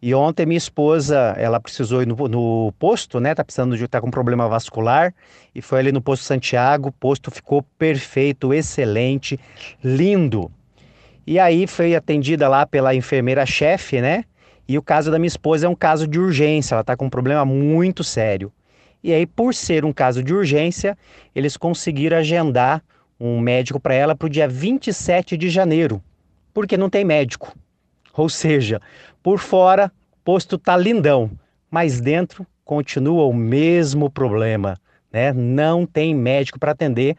E 0.00 0.14
ontem 0.14 0.46
minha 0.46 0.56
esposa, 0.56 1.34
ela 1.36 1.60
precisou 1.60 2.00
ir 2.00 2.06
no, 2.06 2.16
no 2.26 2.72
posto, 2.78 3.20
né? 3.20 3.34
Tá 3.34 3.44
precisando 3.44 3.76
de 3.76 3.86
tá 3.86 4.00
com 4.00 4.10
problema 4.10 4.48
vascular 4.48 5.12
e 5.54 5.60
foi 5.60 5.80
ali 5.80 5.92
no 5.92 6.00
posto 6.00 6.22
Santiago. 6.22 6.88
O 6.88 6.92
posto 6.92 7.30
ficou 7.30 7.62
perfeito, 7.78 8.54
excelente, 8.54 9.38
lindo. 9.84 10.50
E 11.26 11.38
aí 11.38 11.66
foi 11.66 11.94
atendida 11.94 12.48
lá 12.48 12.64
pela 12.64 12.94
enfermeira 12.94 13.44
chefe, 13.44 14.00
né? 14.00 14.24
E 14.66 14.78
o 14.78 14.82
caso 14.82 15.10
da 15.10 15.18
minha 15.18 15.28
esposa 15.28 15.66
é 15.66 15.68
um 15.68 15.76
caso 15.76 16.08
de 16.08 16.18
urgência, 16.18 16.76
ela 16.76 16.82
tá 16.82 16.96
com 16.96 17.04
um 17.04 17.10
problema 17.10 17.44
muito 17.44 18.02
sério. 18.02 18.50
E 19.04 19.12
aí, 19.12 19.26
por 19.26 19.54
ser 19.54 19.84
um 19.84 19.92
caso 19.92 20.22
de 20.22 20.32
urgência, 20.32 20.96
eles 21.34 21.58
conseguiram 21.58 22.16
agendar 22.16 22.82
um 23.20 23.38
médico 23.38 23.78
para 23.78 23.92
ela 23.92 24.16
para 24.16 24.24
o 24.24 24.30
dia 24.30 24.48
27 24.48 25.36
de 25.36 25.50
janeiro, 25.50 26.02
porque 26.54 26.74
não 26.74 26.88
tem 26.88 27.04
médico. 27.04 27.54
Ou 28.16 28.30
seja, 28.30 28.80
por 29.22 29.38
fora, 29.38 29.92
posto 30.24 30.56
tá 30.56 30.74
lindão, 30.74 31.30
mas 31.70 32.00
dentro 32.00 32.46
continua 32.64 33.26
o 33.26 33.34
mesmo 33.34 34.08
problema, 34.08 34.78
né? 35.12 35.34
Não 35.34 35.84
tem 35.84 36.14
médico 36.14 36.58
para 36.58 36.72
atender. 36.72 37.14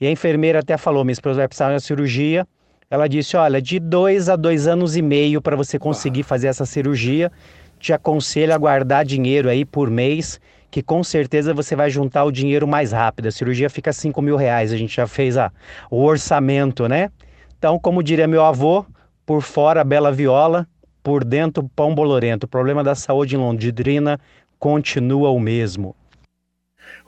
E 0.00 0.06
a 0.06 0.10
enfermeira 0.12 0.60
até 0.60 0.76
falou: 0.76 1.02
minha 1.02 1.14
esposa 1.14 1.38
vai 1.38 1.48
precisar 1.48 1.66
de 1.66 1.72
uma 1.72 1.80
cirurgia. 1.80 2.46
Ela 2.88 3.08
disse: 3.08 3.36
olha, 3.36 3.60
de 3.60 3.80
dois 3.80 4.28
a 4.28 4.36
dois 4.36 4.68
anos 4.68 4.96
e 4.96 5.02
meio 5.02 5.42
para 5.42 5.56
você 5.56 5.80
conseguir 5.80 6.22
fazer 6.22 6.46
essa 6.46 6.64
cirurgia. 6.64 7.32
Te 7.80 7.92
aconselho 7.92 8.54
a 8.54 8.56
guardar 8.56 9.04
dinheiro 9.04 9.48
aí 9.48 9.64
por 9.64 9.90
mês 9.90 10.40
que 10.74 10.82
com 10.82 11.04
certeza 11.04 11.54
você 11.54 11.76
vai 11.76 11.88
juntar 11.88 12.24
o 12.24 12.32
dinheiro 12.32 12.66
mais 12.66 12.90
rápido. 12.90 13.28
A 13.28 13.30
cirurgia 13.30 13.70
fica 13.70 13.92
5 13.92 14.20
mil 14.20 14.34
reais, 14.34 14.72
a 14.72 14.76
gente 14.76 14.96
já 14.96 15.06
fez 15.06 15.36
a, 15.36 15.52
o 15.88 16.02
orçamento, 16.02 16.88
né? 16.88 17.12
Então, 17.56 17.78
como 17.78 18.02
diria 18.02 18.26
meu 18.26 18.44
avô, 18.44 18.84
por 19.24 19.40
fora 19.40 19.84
bela 19.84 20.10
viola, 20.10 20.66
por 21.00 21.22
dentro 21.22 21.70
pão 21.76 21.94
bolorento. 21.94 22.46
O 22.46 22.48
problema 22.48 22.82
da 22.82 22.96
saúde 22.96 23.36
em 23.36 23.38
Londrina 23.38 24.18
continua 24.58 25.30
o 25.30 25.38
mesmo. 25.38 25.94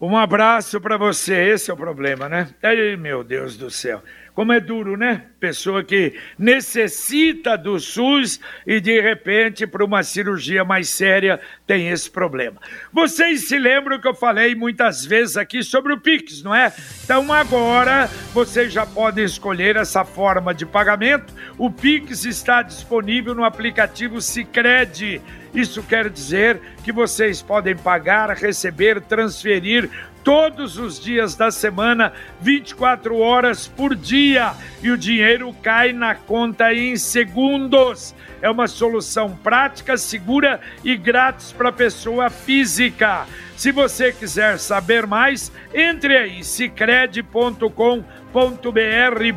Um 0.00 0.16
abraço 0.16 0.80
para 0.80 0.96
você, 0.96 1.35
esse 1.35 1.68
é 1.68 1.75
o 1.75 1.76
problema, 1.76 2.28
né? 2.28 2.54
Ai, 2.62 2.96
meu 2.96 3.25
Deus 3.25 3.56
do 3.56 3.68
céu. 3.68 4.00
Como 4.37 4.52
é 4.52 4.61
duro, 4.61 4.99
né? 4.99 5.23
Pessoa 5.40 5.83
que 5.83 6.12
necessita 6.38 7.57
do 7.57 7.81
SUS 7.81 8.38
e 8.66 8.83
de 8.83 9.00
repente, 9.00 9.66
para 9.66 9.83
uma 9.83 10.02
cirurgia 10.02 10.62
mais 10.62 10.90
séria, 10.90 11.40
tem 11.66 11.88
esse 11.88 12.11
problema. 12.11 12.61
Vocês 12.93 13.49
se 13.49 13.59
lembram 13.59 13.99
que 13.99 14.07
eu 14.07 14.14
falei 14.14 14.55
muitas 14.55 15.07
vezes 15.07 15.38
aqui 15.38 15.62
sobre 15.62 15.95
o 15.95 15.99
Pix, 15.99 16.43
não 16.43 16.55
é? 16.55 16.71
Então 17.02 17.33
agora 17.33 18.11
vocês 18.35 18.71
já 18.71 18.85
podem 18.85 19.25
escolher 19.25 19.76
essa 19.76 20.05
forma 20.05 20.52
de 20.52 20.66
pagamento. 20.66 21.33
O 21.57 21.71
Pix 21.71 22.26
está 22.26 22.61
disponível 22.61 23.35
no 23.35 23.43
aplicativo 23.43 24.21
Sicredi. 24.21 25.23
Isso 25.55 25.83
quer 25.83 26.11
dizer 26.11 26.61
que 26.85 26.93
vocês 26.93 27.40
podem 27.40 27.75
pagar, 27.75 28.28
receber, 28.37 29.00
transferir 29.00 29.88
todos 30.26 30.76
os 30.76 30.99
dias 30.99 31.37
da 31.37 31.52
semana, 31.52 32.12
24 32.40 33.16
horas 33.16 33.68
por 33.68 33.95
dia, 33.95 34.54
e 34.83 34.90
o 34.90 34.99
dinheiro 34.99 35.54
cai 35.62 35.92
na 35.92 36.16
conta 36.16 36.75
em 36.75 36.97
segundos. 36.97 38.12
É 38.42 38.50
uma 38.50 38.66
solução 38.66 39.37
prática, 39.37 39.97
segura 39.97 40.61
e 40.83 40.97
grátis 40.97 41.52
para 41.52 41.71
pessoa 41.71 42.28
física. 42.28 43.25
Se 43.56 43.71
você 43.71 44.12
quiser 44.12 44.59
saber 44.59 45.06
mais, 45.06 45.52
entre 45.73 46.16
aí 46.16 46.42
cicred.com.br 46.42 47.73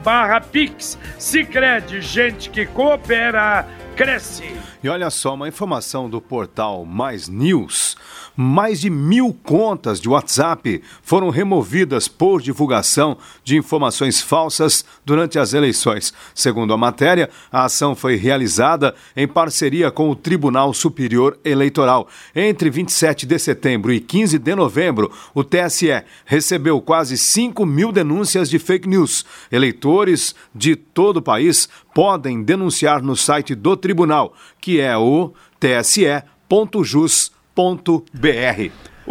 barra 0.04 0.42
Pix. 0.42 0.98
Cicred, 1.20 2.02
gente 2.02 2.50
que 2.50 2.66
coopera, 2.66 3.64
cresce. 4.00 4.44
E 4.82 4.88
olha 4.88 5.10
só, 5.10 5.34
uma 5.34 5.50
informação 5.50 6.10
do 6.10 6.22
portal 6.22 6.86
Mais 6.86 7.28
News. 7.28 7.98
Mais 8.34 8.80
de 8.80 8.90
mil 8.90 9.38
contas 9.44 10.00
de 10.00 10.08
WhatsApp 10.08 10.82
foram 11.04 11.30
removidas 11.30 12.08
por 12.08 12.42
divulgação 12.42 13.18
de 13.44 13.58
informações 13.58 14.22
falsas 14.22 14.86
durante 15.04 15.38
as 15.38 15.54
eleições. 15.54 16.14
Segundo 16.34 16.74
a 16.74 16.78
matéria, 16.78 17.30
a 17.52 17.66
ação 17.66 17.94
foi 17.94 18.16
realizada 18.16 18.96
em 19.18 19.28
parceria 19.28 19.92
com 19.92 20.10
o 20.10 20.16
Tribunal 20.16 20.74
Superior 20.74 21.38
Eleitoral. 21.44 22.08
Entre 22.34 22.70
27 22.70 23.26
de 23.26 23.38
setembro 23.38 23.92
e 23.92 24.00
15 24.00 24.40
de 24.40 24.56
novembro, 24.56 25.12
o 25.34 25.44
TSE 25.44 26.06
recebeu 26.24 26.80
quase 26.80 27.18
5 27.18 27.66
mil 27.66 27.92
denúncias 27.92 28.50
de 28.50 28.58
fake 28.60 28.88
news. 28.88 29.26
Eleitores 29.52 30.34
de 30.56 30.78
todo 30.78 31.18
o 31.18 31.22
país 31.22 31.68
podem 32.00 32.42
denunciar 32.42 33.04
no 33.04 33.14
site 33.14 33.54
do 33.54 33.76
tribunal, 33.76 34.34
que 34.62 34.80
é 34.80 34.98
o 34.98 35.34
tse.jus.br 35.60 36.10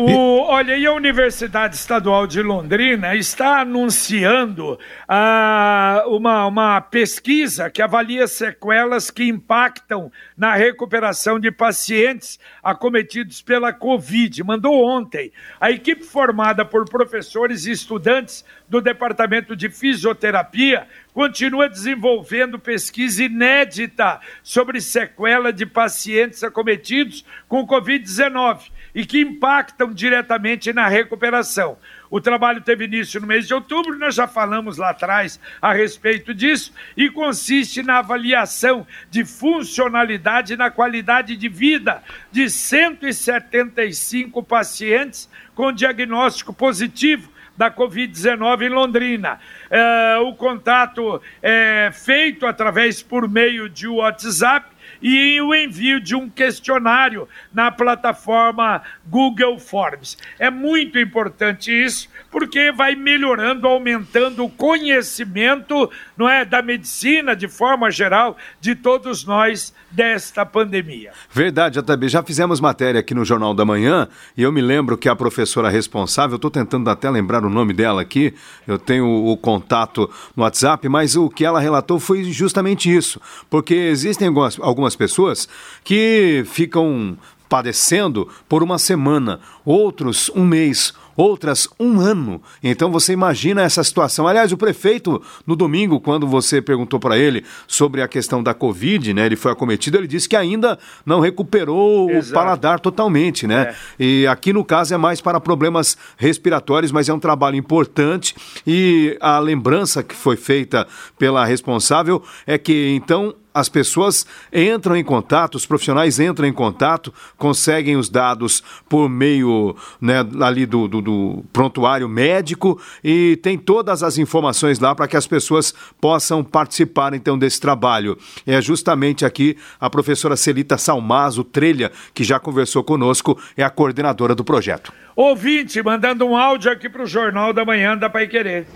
o, 0.00 0.42
olha, 0.42 0.76
e 0.76 0.86
a 0.86 0.92
Universidade 0.92 1.74
Estadual 1.74 2.24
de 2.24 2.40
Londrina 2.40 3.16
está 3.16 3.62
anunciando 3.62 4.78
ah, 5.08 6.04
uma, 6.06 6.46
uma 6.46 6.80
pesquisa 6.80 7.68
que 7.68 7.82
avalia 7.82 8.28
sequelas 8.28 9.10
que 9.10 9.24
impactam 9.24 10.12
na 10.36 10.54
recuperação 10.54 11.40
de 11.40 11.50
pacientes 11.50 12.38
acometidos 12.62 13.42
pela 13.42 13.72
Covid. 13.72 14.44
Mandou 14.44 14.86
ontem. 14.86 15.32
A 15.60 15.72
equipe 15.72 16.04
formada 16.04 16.64
por 16.64 16.88
professores 16.88 17.66
e 17.66 17.72
estudantes 17.72 18.44
do 18.68 18.80
Departamento 18.80 19.56
de 19.56 19.68
Fisioterapia 19.68 20.86
continua 21.12 21.68
desenvolvendo 21.68 22.56
pesquisa 22.56 23.24
inédita 23.24 24.20
sobre 24.44 24.80
sequela 24.80 25.52
de 25.52 25.66
pacientes 25.66 26.44
acometidos 26.44 27.24
com 27.48 27.66
Covid-19 27.66 28.77
e 28.94 29.04
que 29.06 29.20
impactam 29.20 29.92
diretamente 29.92 30.72
na 30.72 30.88
recuperação. 30.88 31.76
O 32.10 32.20
trabalho 32.20 32.60
teve 32.62 32.86
início 32.86 33.20
no 33.20 33.26
mês 33.26 33.46
de 33.46 33.52
outubro, 33.54 33.98
nós 33.98 34.14
já 34.14 34.26
falamos 34.26 34.78
lá 34.78 34.90
atrás 34.90 35.38
a 35.60 35.72
respeito 35.72 36.32
disso, 36.34 36.72
e 36.96 37.10
consiste 37.10 37.82
na 37.82 37.98
avaliação 37.98 38.86
de 39.10 39.24
funcionalidade 39.24 40.54
e 40.54 40.56
na 40.56 40.70
qualidade 40.70 41.36
de 41.36 41.48
vida 41.48 42.02
de 42.32 42.48
175 42.48 44.42
pacientes 44.42 45.28
com 45.54 45.72
diagnóstico 45.72 46.52
positivo 46.54 47.30
da 47.58 47.70
Covid-19 47.72 48.62
em 48.62 48.68
Londrina. 48.68 49.40
É, 49.68 50.16
o 50.18 50.32
contato 50.32 51.20
é 51.42 51.90
feito 51.92 52.46
através 52.46 53.02
por 53.02 53.28
meio 53.28 53.68
de 53.68 53.88
WhatsApp 53.88 54.77
e 55.00 55.40
o 55.40 55.54
envio 55.54 56.00
de 56.00 56.14
um 56.14 56.28
questionário 56.28 57.28
na 57.52 57.70
plataforma 57.70 58.82
Google 59.06 59.58
Forms. 59.58 60.16
É 60.38 60.50
muito 60.50 60.98
importante 60.98 61.72
isso, 61.72 62.08
porque 62.30 62.72
vai 62.72 62.94
melhorando, 62.94 63.66
aumentando 63.66 64.44
o 64.44 64.50
conhecimento, 64.50 65.90
não 66.18 66.28
é, 66.28 66.44
da 66.44 66.60
medicina 66.60 67.36
de 67.36 67.46
forma 67.46 67.90
geral 67.90 68.36
de 68.60 68.74
todos 68.74 69.24
nós 69.24 69.72
desta 69.90 70.44
pandemia. 70.44 71.12
Verdade, 71.30 71.80
JB. 71.80 72.08
Já 72.08 72.22
fizemos 72.22 72.60
matéria 72.60 73.00
aqui 73.00 73.14
no 73.14 73.24
Jornal 73.24 73.54
da 73.54 73.64
Manhã 73.64 74.08
e 74.36 74.42
eu 74.42 74.50
me 74.50 74.60
lembro 74.60 74.98
que 74.98 75.08
a 75.08 75.14
professora 75.14 75.68
responsável, 75.68 76.36
estou 76.36 76.50
tentando 76.50 76.90
até 76.90 77.08
lembrar 77.08 77.44
o 77.44 77.50
nome 77.50 77.72
dela 77.72 78.02
aqui, 78.02 78.34
eu 78.66 78.78
tenho 78.78 79.06
o 79.06 79.36
contato 79.36 80.10
no 80.36 80.42
WhatsApp, 80.42 80.88
mas 80.88 81.14
o 81.14 81.30
que 81.30 81.44
ela 81.44 81.60
relatou 81.60 82.00
foi 82.00 82.24
justamente 82.24 82.94
isso, 82.94 83.20
porque 83.48 83.74
existem 83.74 84.28
algumas, 84.28 84.58
algumas 84.60 84.96
pessoas 84.96 85.48
que 85.84 86.42
ficam 86.46 87.16
padecendo 87.48 88.28
por 88.48 88.62
uma 88.62 88.78
semana, 88.78 89.40
outros 89.64 90.30
um 90.34 90.44
mês, 90.44 90.92
outras 91.18 91.68
um 91.80 92.00
ano. 92.00 92.40
Então 92.62 92.92
você 92.92 93.12
imagina 93.12 93.62
essa 93.62 93.82
situação. 93.82 94.28
Aliás, 94.28 94.52
o 94.52 94.56
prefeito, 94.56 95.20
no 95.44 95.56
domingo, 95.56 95.98
quando 95.98 96.28
você 96.28 96.62
perguntou 96.62 97.00
para 97.00 97.18
ele 97.18 97.44
sobre 97.66 98.02
a 98.02 98.06
questão 98.06 98.40
da 98.40 98.54
Covid, 98.54 99.12
né, 99.12 99.26
ele 99.26 99.34
foi 99.34 99.50
acometido, 99.50 99.98
ele 99.98 100.06
disse 100.06 100.28
que 100.28 100.36
ainda 100.36 100.78
não 101.04 101.18
recuperou 101.18 102.08
Exato. 102.08 102.30
o 102.30 102.34
paladar 102.34 102.78
totalmente, 102.78 103.48
né? 103.48 103.74
É. 103.98 104.04
E 104.04 104.26
aqui 104.28 104.52
no 104.52 104.64
caso 104.64 104.94
é 104.94 104.96
mais 104.96 105.20
para 105.20 105.40
problemas 105.40 105.96
respiratórios, 106.16 106.92
mas 106.92 107.08
é 107.08 107.12
um 107.12 107.18
trabalho 107.18 107.56
importante 107.56 108.36
e 108.64 109.16
a 109.20 109.40
lembrança 109.40 110.04
que 110.04 110.14
foi 110.14 110.36
feita 110.36 110.86
pela 111.18 111.44
responsável 111.44 112.22
é 112.46 112.56
que 112.56 112.94
então 112.94 113.34
as 113.58 113.68
pessoas 113.68 114.24
entram 114.52 114.96
em 114.96 115.02
contato, 115.02 115.56
os 115.56 115.66
profissionais 115.66 116.20
entram 116.20 116.46
em 116.46 116.52
contato, 116.52 117.12
conseguem 117.36 117.96
os 117.96 118.08
dados 118.08 118.62
por 118.88 119.08
meio 119.08 119.74
né, 120.00 120.24
ali 120.40 120.64
do, 120.64 120.86
do, 120.86 121.02
do 121.02 121.44
prontuário 121.52 122.08
médico 122.08 122.80
e 123.02 123.36
tem 123.42 123.58
todas 123.58 124.04
as 124.04 124.16
informações 124.16 124.78
lá 124.78 124.94
para 124.94 125.08
que 125.08 125.16
as 125.16 125.26
pessoas 125.26 125.74
possam 126.00 126.44
participar 126.44 127.14
então 127.14 127.36
desse 127.36 127.60
trabalho. 127.60 128.16
É 128.46 128.60
justamente 128.60 129.24
aqui 129.24 129.56
a 129.80 129.90
professora 129.90 130.36
Celita 130.36 130.78
Salmazo 130.78 131.42
Trelha, 131.42 131.90
que 132.14 132.22
já 132.22 132.38
conversou 132.38 132.84
conosco, 132.84 133.36
é 133.56 133.64
a 133.64 133.70
coordenadora 133.70 134.36
do 134.36 134.44
projeto. 134.44 134.92
Ouvinte, 135.16 135.82
mandando 135.82 136.24
um 136.24 136.36
áudio 136.36 136.70
aqui 136.70 136.88
para 136.88 137.02
o 137.02 137.06
Jornal 137.06 137.52
da 137.52 137.64
Manhã 137.64 137.96
da 137.96 138.08
Pai 138.08 138.28
Querer. 138.28 138.66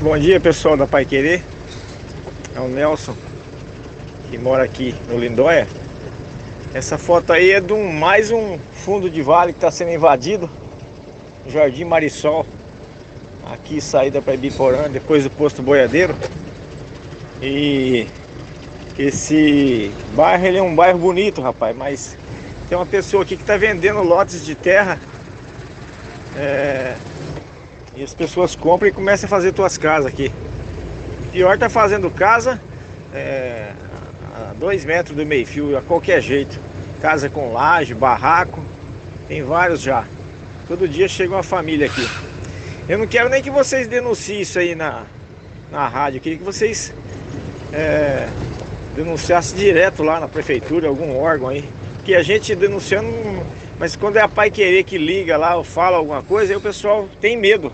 Bom 0.00 0.18
dia, 0.18 0.40
pessoal 0.40 0.74
da 0.74 0.86
Pai 0.86 1.04
Querer. 1.04 1.44
É 2.56 2.60
o 2.60 2.68
Nelson 2.68 3.31
que 4.32 4.38
mora 4.38 4.64
aqui 4.64 4.94
no 5.10 5.18
Lindóia. 5.18 5.68
Essa 6.72 6.96
foto 6.96 7.34
aí 7.34 7.50
é 7.50 7.60
de 7.60 7.74
um, 7.74 7.92
mais 7.92 8.30
um 8.30 8.58
fundo 8.72 9.10
de 9.10 9.20
vale 9.20 9.52
que 9.52 9.58
está 9.58 9.70
sendo 9.70 9.90
invadido. 9.90 10.48
Jardim 11.46 11.84
Marisol. 11.84 12.46
Aqui 13.52 13.78
saída 13.78 14.22
para 14.22 14.32
Ibiporã, 14.32 14.88
depois 14.90 15.24
do 15.24 15.28
posto 15.28 15.62
boiadeiro. 15.62 16.16
E 17.42 18.06
esse 18.98 19.92
bairro 20.14 20.46
ele 20.46 20.56
é 20.56 20.62
um 20.62 20.74
bairro 20.74 20.98
bonito, 20.98 21.42
rapaz, 21.42 21.76
mas 21.76 22.16
tem 22.70 22.78
uma 22.78 22.86
pessoa 22.86 23.24
aqui 23.24 23.36
que 23.36 23.42
está 23.42 23.58
vendendo 23.58 24.02
lotes 24.02 24.46
de 24.46 24.54
terra. 24.54 24.98
É, 26.38 26.96
e 27.94 28.02
as 28.02 28.14
pessoas 28.14 28.56
compram 28.56 28.88
e 28.88 28.92
começam 28.92 29.26
a 29.26 29.28
fazer 29.28 29.52
tuas 29.52 29.76
casas 29.76 30.06
aqui. 30.06 30.32
Pior 31.32 31.58
tá 31.58 31.68
fazendo 31.68 32.10
casa, 32.10 32.58
é, 33.12 33.72
dois 34.58 34.84
metros 34.84 35.16
do 35.16 35.24
meio 35.24 35.46
fio, 35.46 35.76
a 35.76 35.82
qualquer 35.82 36.20
jeito. 36.20 36.58
Casa 37.00 37.28
com 37.28 37.52
laje, 37.52 37.94
barraco, 37.94 38.62
tem 39.28 39.42
vários 39.42 39.80
já. 39.80 40.04
Todo 40.68 40.86
dia 40.88 41.08
chega 41.08 41.34
uma 41.34 41.42
família 41.42 41.86
aqui. 41.86 42.08
Eu 42.88 42.98
não 42.98 43.06
quero 43.06 43.28
nem 43.28 43.42
que 43.42 43.50
vocês 43.50 43.86
denunciem 43.86 44.40
isso 44.40 44.58
aí 44.58 44.74
na, 44.74 45.04
na 45.70 45.88
rádio, 45.88 46.18
eu 46.18 46.22
queria 46.22 46.38
que 46.38 46.44
vocês 46.44 46.92
é, 47.72 48.28
denunciassem 48.94 49.56
direto 49.56 50.02
lá 50.02 50.20
na 50.20 50.28
prefeitura, 50.28 50.88
algum 50.88 51.16
órgão 51.16 51.48
aí. 51.48 51.64
Porque 51.96 52.14
a 52.14 52.22
gente 52.22 52.54
denunciando, 52.54 53.08
mas 53.78 53.96
quando 53.96 54.16
é 54.16 54.20
a 54.20 54.28
pai 54.28 54.50
querer 54.50 54.84
que 54.84 54.98
liga 54.98 55.36
lá 55.36 55.56
ou 55.56 55.64
fala 55.64 55.96
alguma 55.96 56.22
coisa, 56.22 56.52
aí 56.52 56.56
o 56.56 56.60
pessoal 56.60 57.08
tem 57.20 57.36
medo. 57.36 57.72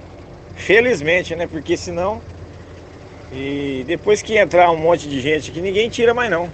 Felizmente, 0.55 1.35
né? 1.35 1.47
Porque 1.47 1.77
senão 1.77 2.21
e 3.33 3.85
depois 3.87 4.23
que 4.23 4.37
entrar 4.39 4.71
um 4.71 4.77
monte 4.77 5.09
de 5.09 5.21
gente 5.21 5.51
aqui, 5.51 5.61
ninguém 5.61 5.89
tira 5.89 6.15
mais 6.15 6.31
não. 6.31 6.51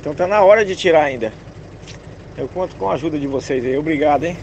Então 0.00 0.14
tá 0.14 0.26
na 0.26 0.40
hora 0.42 0.64
de 0.64 0.76
tirar 0.76 1.04
ainda. 1.04 1.32
Eu 2.36 2.48
conto 2.48 2.76
com 2.76 2.88
a 2.88 2.94
ajuda 2.94 3.18
de 3.18 3.26
vocês 3.26 3.64
aí. 3.64 3.76
Obrigado, 3.76 4.24
hein? 4.24 4.36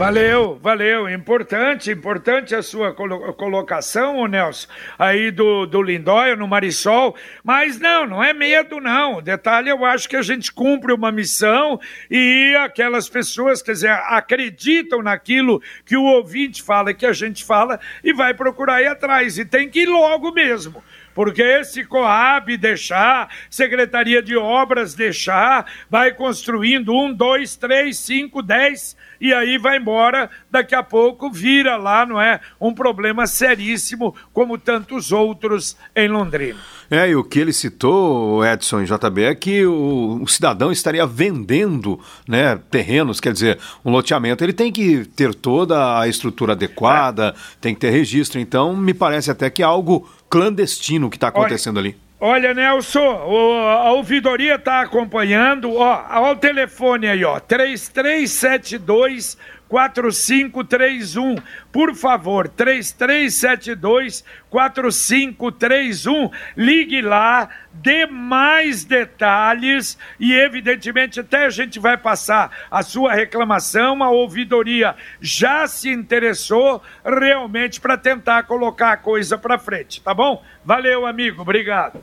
Valeu, 0.00 0.58
valeu. 0.62 1.10
Importante, 1.10 1.90
importante 1.90 2.54
a 2.54 2.62
sua 2.62 2.94
colocação, 2.94 4.16
ô 4.16 4.26
Nelson, 4.26 4.66
aí 4.98 5.30
do, 5.30 5.66
do 5.66 5.82
Lindóia, 5.82 6.34
no 6.34 6.48
Marisol. 6.48 7.14
Mas 7.44 7.78
não, 7.78 8.06
não 8.06 8.24
é 8.24 8.32
medo, 8.32 8.80
não. 8.80 9.16
O 9.16 9.20
detalhe, 9.20 9.68
eu 9.68 9.84
acho 9.84 10.08
que 10.08 10.16
a 10.16 10.22
gente 10.22 10.50
cumpre 10.52 10.92
uma 10.92 11.12
missão 11.12 11.78
e 12.10 12.56
aquelas 12.64 13.10
pessoas, 13.10 13.60
quer 13.60 13.72
dizer, 13.72 13.90
acreditam 13.90 15.02
naquilo 15.02 15.60
que 15.84 15.98
o 15.98 16.04
ouvinte 16.04 16.62
fala, 16.62 16.94
que 16.94 17.04
a 17.04 17.12
gente 17.12 17.44
fala, 17.44 17.78
e 18.02 18.12
vai 18.14 18.32
procurar 18.32 18.80
ir 18.80 18.86
atrás. 18.86 19.36
E 19.38 19.44
tem 19.44 19.68
que 19.68 19.80
ir 19.80 19.86
logo 19.86 20.32
mesmo 20.32 20.82
porque 21.20 21.42
esse 21.42 21.84
Coab 21.84 22.56
deixar, 22.56 23.28
Secretaria 23.50 24.22
de 24.22 24.38
Obras 24.38 24.94
deixar, 24.94 25.70
vai 25.90 26.14
construindo 26.14 26.94
um, 26.94 27.12
dois, 27.12 27.56
três, 27.56 27.98
cinco, 27.98 28.40
dez 28.40 28.96
e 29.20 29.34
aí 29.34 29.58
vai 29.58 29.76
embora, 29.76 30.30
daqui 30.50 30.74
a 30.74 30.82
pouco 30.82 31.30
vira 31.30 31.76
lá, 31.76 32.06
não 32.06 32.18
é? 32.18 32.40
Um 32.58 32.72
problema 32.72 33.26
seríssimo, 33.26 34.14
como 34.32 34.56
tantos 34.56 35.12
outros 35.12 35.76
em 35.94 36.08
Londrina. 36.08 36.58
É, 36.90 37.10
e 37.10 37.14
o 37.14 37.22
que 37.22 37.38
ele 37.38 37.52
citou, 37.52 38.44
Edson 38.44 38.82
JB, 38.82 39.22
é 39.22 39.34
que 39.34 39.64
o, 39.66 40.20
o, 40.22 40.26
cidadão 40.26 40.72
estaria 40.72 41.06
vendendo 41.06 42.00
né, 42.26 42.58
terrenos, 42.70 43.20
quer 43.20 43.32
dizer, 43.32 43.58
um 43.84 43.90
loteamento. 43.90 44.42
Ele 44.42 44.54
tem 44.54 44.72
que 44.72 45.04
ter 45.04 45.34
toda 45.34 46.00
a 46.00 46.08
estrutura 46.08 46.54
adequada, 46.54 47.34
é. 47.36 47.40
tem 47.60 47.74
que 47.74 47.80
ter 47.80 47.90
registro. 47.90 48.40
Então, 48.40 48.74
me 48.74 48.94
parece 48.94 49.30
até 49.30 49.50
que 49.50 49.62
é 49.62 49.66
algo 49.66 50.08
clandestino 50.30 51.10
que 51.10 51.16
está 51.16 51.28
acontecendo 51.28 51.78
Olha, 51.78 51.90
ali. 51.90 51.98
Olha, 52.20 52.54
Nelson, 52.54 53.00
o, 53.00 53.58
a 53.66 53.92
ouvidoria 53.92 54.54
está 54.54 54.80
acompanhando, 54.82 55.74
ó, 55.74 56.06
ó 56.08 56.32
o 56.32 56.36
telefone 56.36 57.08
aí, 57.08 57.24
ó, 57.24 57.40
3372 57.40 59.36
4531. 59.70 61.36
Por 61.70 61.94
favor, 61.94 62.48
3372 62.48 64.24
4531. 64.50 66.28
Ligue 66.56 67.00
lá, 67.00 67.48
dê 67.72 68.04
mais 68.04 68.82
detalhes 68.84 69.96
e, 70.18 70.34
evidentemente, 70.34 71.20
até 71.20 71.46
a 71.46 71.50
gente 71.50 71.78
vai 71.78 71.96
passar 71.96 72.50
a 72.68 72.82
sua 72.82 73.14
reclamação. 73.14 74.02
A 74.02 74.10
ouvidoria 74.10 74.96
já 75.20 75.68
se 75.68 75.88
interessou 75.88 76.82
realmente 77.04 77.80
para 77.80 77.96
tentar 77.96 78.42
colocar 78.42 78.92
a 78.92 78.96
coisa 78.96 79.38
para 79.38 79.56
frente, 79.56 80.00
tá 80.02 80.12
bom? 80.12 80.42
Valeu, 80.64 81.06
amigo. 81.06 81.42
Obrigado. 81.42 82.00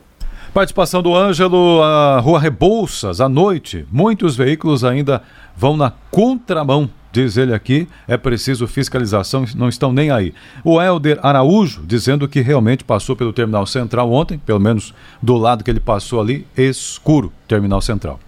Participação 0.54 1.04
do 1.04 1.14
Ângelo, 1.14 1.84
a 1.84 2.20
Rua 2.20 2.40
Rebouças, 2.40 3.20
à 3.20 3.28
noite. 3.28 3.86
Muitos 3.92 4.38
veículos 4.38 4.86
ainda 4.86 5.22
vão 5.56 5.76
na 5.76 5.92
contramão 6.10 6.90
diz 7.18 7.36
ele 7.36 7.54
aqui, 7.54 7.88
é 8.08 8.16
preciso 8.16 8.68
fiscalização, 8.68 9.44
não 9.56 9.68
estão 9.68 9.92
nem 9.92 10.12
aí. 10.12 10.36
O 10.64 10.80
Helder 10.80 11.20
Araújo, 11.24 11.84
dizendo 11.84 12.28
que 12.28 12.42
realmente 12.42 12.84
passou 12.84 13.16
pelo 13.16 13.34
Terminal 13.34 13.66
Central 13.66 14.12
ontem, 14.12 14.38
pelo 14.38 14.60
menos 14.60 14.94
do 15.22 15.36
lado 15.36 15.64
que 15.64 15.72
ele 15.72 15.80
passou 15.80 16.22
ali, 16.22 16.46
escuro, 16.56 17.34
Terminal 17.48 17.82
Central. 17.82 18.20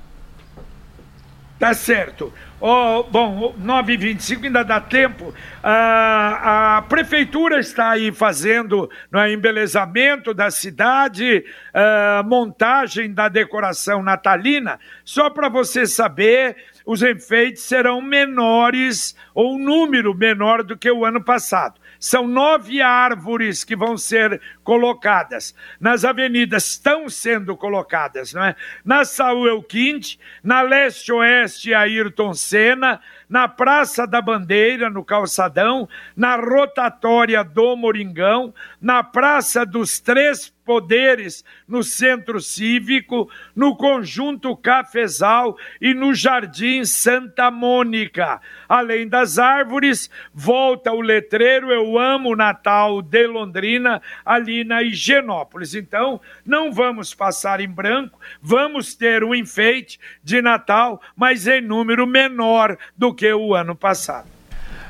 Tá 1.60 1.74
certo. 1.74 2.34
Oh, 2.62 3.04
bom, 3.04 3.54
9h25 3.62 4.46
ainda 4.46 4.64
dá 4.64 4.82
tempo. 4.82 5.34
Ah, 5.62 6.78
a 6.78 6.82
prefeitura 6.82 7.60
está 7.60 7.92
aí 7.92 8.12
fazendo 8.12 8.90
no 9.12 9.20
é, 9.20 9.32
embelezamento 9.32 10.34
da 10.34 10.50
cidade, 10.50 11.46
ah, 11.74 12.24
montagem 12.26 13.14
da 13.14 13.30
decoração 13.30 14.02
natalina. 14.02 14.80
Só 15.06 15.30
para 15.30 15.48
você 15.48 15.86
saber, 15.86 16.56
os 16.90 17.04
enfeites 17.04 17.62
serão 17.62 18.02
menores 18.02 19.16
ou 19.36 19.54
um 19.54 19.60
número 19.60 20.12
menor 20.16 20.64
do 20.64 20.76
que 20.76 20.90
o 20.90 21.06
ano 21.06 21.24
passado. 21.24 21.80
São 22.00 22.28
nove 22.28 22.82
árvores 22.82 23.64
que 23.64 23.76
vão 23.76 23.96
ser 23.96 24.42
colocadas. 24.64 25.54
Nas 25.80 26.04
avenidas 26.04 26.66
estão 26.66 27.08
sendo 27.08 27.56
colocadas, 27.56 28.34
não 28.34 28.44
é? 28.44 28.56
Na 28.84 29.06
Saúl 29.06 29.48
Elquinte, 29.48 30.20
na 30.44 30.64
Leste-Oeste 30.64 31.76
Ayrton 31.76 32.34
Senna, 32.34 33.00
na 33.30 33.48
Praça 33.48 34.08
da 34.08 34.20
Bandeira, 34.20 34.90
no 34.90 35.06
Calçadão, 35.06 35.88
na 36.16 36.38
Rotatória 36.38 37.44
do 37.44 37.76
Moringão, 37.76 38.52
na 38.82 39.04
Praça 39.04 39.64
dos 39.64 40.00
Três 40.00 40.52
Poderes, 40.70 41.44
no 41.68 41.82
Centro 41.82 42.40
Cívico, 42.40 43.28
no 43.56 43.76
Conjunto 43.76 44.56
Cafezal 44.56 45.58
e 45.82 45.96
no 45.96 46.14
Jardim 46.14 46.86
Santa 46.86 47.50
Mônica. 47.50 48.40
Além 48.68 49.08
das 49.08 49.40
árvores, 49.40 50.12
volta 50.32 50.92
o 50.92 51.02
letreiro 51.02 51.72
Eu 51.72 51.98
Amo 51.98 52.36
Natal 52.36 53.02
de 53.02 53.26
Londrina, 53.26 54.00
ali 54.24 54.64
na 54.64 54.84
Higienópolis. 54.84 55.74
Então, 55.74 56.22
não 56.46 56.72
vamos 56.72 57.16
passar 57.16 57.60
em 57.60 57.68
branco, 57.68 58.20
vamos 58.40 58.94
ter 58.94 59.24
um 59.24 59.34
enfeite 59.34 60.00
de 60.24 60.40
Natal, 60.40 61.02
mas 61.16 61.48
em 61.48 61.62
número 61.62 62.06
menor 62.06 62.78
do 62.96 63.12
que 63.12 63.34
o 63.34 63.56
ano 63.56 63.76
passado. 63.76 64.39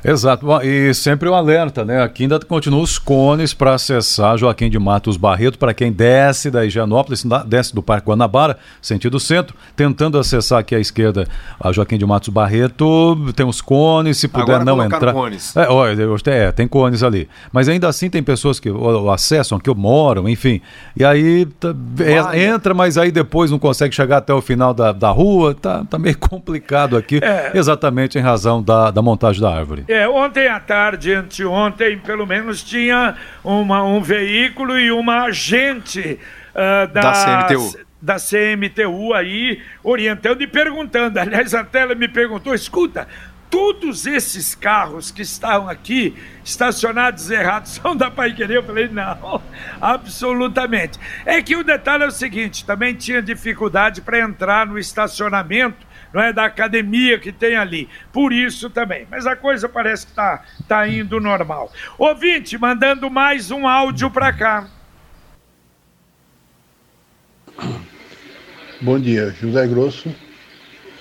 Exato, 0.03 0.45
e 0.63 0.93
sempre 0.93 1.27
o 1.27 1.31
um 1.31 1.35
alerta, 1.35 1.83
né? 1.83 2.01
Aqui 2.01 2.23
ainda 2.23 2.39
continuam 2.39 2.81
os 2.81 2.97
cones 2.97 3.53
para 3.53 3.73
acessar 3.73 4.37
Joaquim 4.37 4.69
de 4.69 4.79
Matos 4.79 5.17
Barreto, 5.17 5.57
para 5.57 5.73
quem 5.73 5.91
desce 5.91 6.49
da 6.49 6.65
Higienópolis, 6.65 7.23
desce 7.45 7.75
do 7.75 7.83
Parque 7.83 8.07
Guanabara, 8.07 8.57
sentido 8.81 9.19
centro, 9.19 9.55
tentando 9.75 10.17
acessar 10.17 10.59
aqui 10.59 10.75
à 10.75 10.79
esquerda 10.79 11.27
a 11.59 11.71
Joaquim 11.71 11.97
de 11.97 12.05
Matos 12.05 12.29
Barreto, 12.29 13.17
tem 13.35 13.45
os 13.45 13.61
cones, 13.61 14.17
se 14.17 14.27
puder 14.27 14.55
Agora 14.55 14.65
não 14.65 14.83
entrar. 14.83 15.13
Cones. 15.13 15.55
É, 15.55 15.67
olha, 15.67 15.97
é, 16.27 16.51
tem 16.51 16.67
cones 16.67 17.03
ali. 17.03 17.27
Mas 17.51 17.67
ainda 17.67 17.87
assim 17.87 18.09
tem 18.09 18.23
pessoas 18.23 18.59
que 18.59 18.69
o, 18.69 19.11
acessam, 19.11 19.59
que 19.59 19.69
moram, 19.73 20.27
enfim. 20.27 20.61
E 20.95 21.03
aí 21.03 21.45
tá, 21.45 21.73
é, 21.99 22.43
entra, 22.45 22.73
mas 22.73 22.97
aí 22.97 23.11
depois 23.11 23.51
não 23.51 23.59
consegue 23.59 23.93
chegar 23.93 24.17
até 24.17 24.33
o 24.33 24.41
final 24.41 24.73
da, 24.73 24.91
da 24.91 25.09
rua, 25.09 25.53
tá, 25.53 25.83
tá 25.89 25.99
meio 25.99 26.17
complicado 26.19 26.97
aqui, 26.97 27.19
é. 27.21 27.51
exatamente 27.53 28.17
em 28.17 28.21
razão 28.21 28.61
da, 28.61 28.91
da 28.91 29.01
montagem 29.01 29.41
da 29.41 29.53
árvore. 29.53 29.85
É, 29.89 30.07
ontem 30.07 30.47
à 30.47 30.59
tarde, 30.59 31.11
anteontem, 31.11 31.97
pelo 31.97 32.27
menos 32.27 32.61
tinha 32.61 33.15
uma, 33.43 33.83
um 33.83 33.99
veículo 33.99 34.77
e 34.77 34.91
uma 34.91 35.23
agente 35.23 36.19
uh, 36.53 36.87
da, 36.93 37.01
da 37.01 37.47
CMTU. 37.47 37.79
Da 37.99 38.17
CMTU 38.17 39.15
aí, 39.15 39.63
orientando 39.83 40.43
e 40.43 40.47
perguntando. 40.47 41.19
Aliás, 41.19 41.55
até 41.55 41.79
ela 41.79 41.95
me 41.95 42.07
perguntou: 42.07 42.53
escuta, 42.53 43.07
todos 43.49 44.05
esses 44.05 44.53
carros 44.53 45.09
que 45.09 45.23
estão 45.23 45.67
aqui 45.67 46.15
estacionados 46.45 47.31
errados 47.31 47.71
são 47.71 47.95
da 47.95 48.11
Pai 48.11 48.31
Querer? 48.31 48.57
Eu 48.57 48.63
falei, 48.63 48.87
não, 48.89 49.41
absolutamente. 49.81 50.99
É 51.25 51.41
que 51.41 51.55
o 51.55 51.63
detalhe 51.63 52.03
é 52.03 52.07
o 52.07 52.11
seguinte: 52.11 52.63
também 52.63 52.93
tinha 52.93 53.23
dificuldade 53.23 54.01
para 54.01 54.19
entrar 54.19 54.67
no 54.67 54.77
estacionamento 54.77 55.88
não 56.13 56.21
é 56.21 56.33
da 56.33 56.45
academia 56.45 57.19
que 57.19 57.31
tem 57.31 57.55
ali. 57.55 57.87
Por 58.11 58.33
isso 58.33 58.69
também. 58.69 59.07
Mas 59.09 59.25
a 59.25 59.35
coisa 59.35 59.69
parece 59.69 60.05
que 60.05 60.11
está 60.11 60.43
tá 60.67 60.87
indo 60.87 61.19
normal. 61.19 61.71
Ouvinte, 61.97 62.57
mandando 62.57 63.09
mais 63.09 63.51
um 63.51 63.67
áudio 63.67 64.09
para 64.09 64.33
cá. 64.33 64.67
Bom 68.81 68.97
dia, 68.97 69.35
José 69.41 69.67
Grosso, 69.67 70.15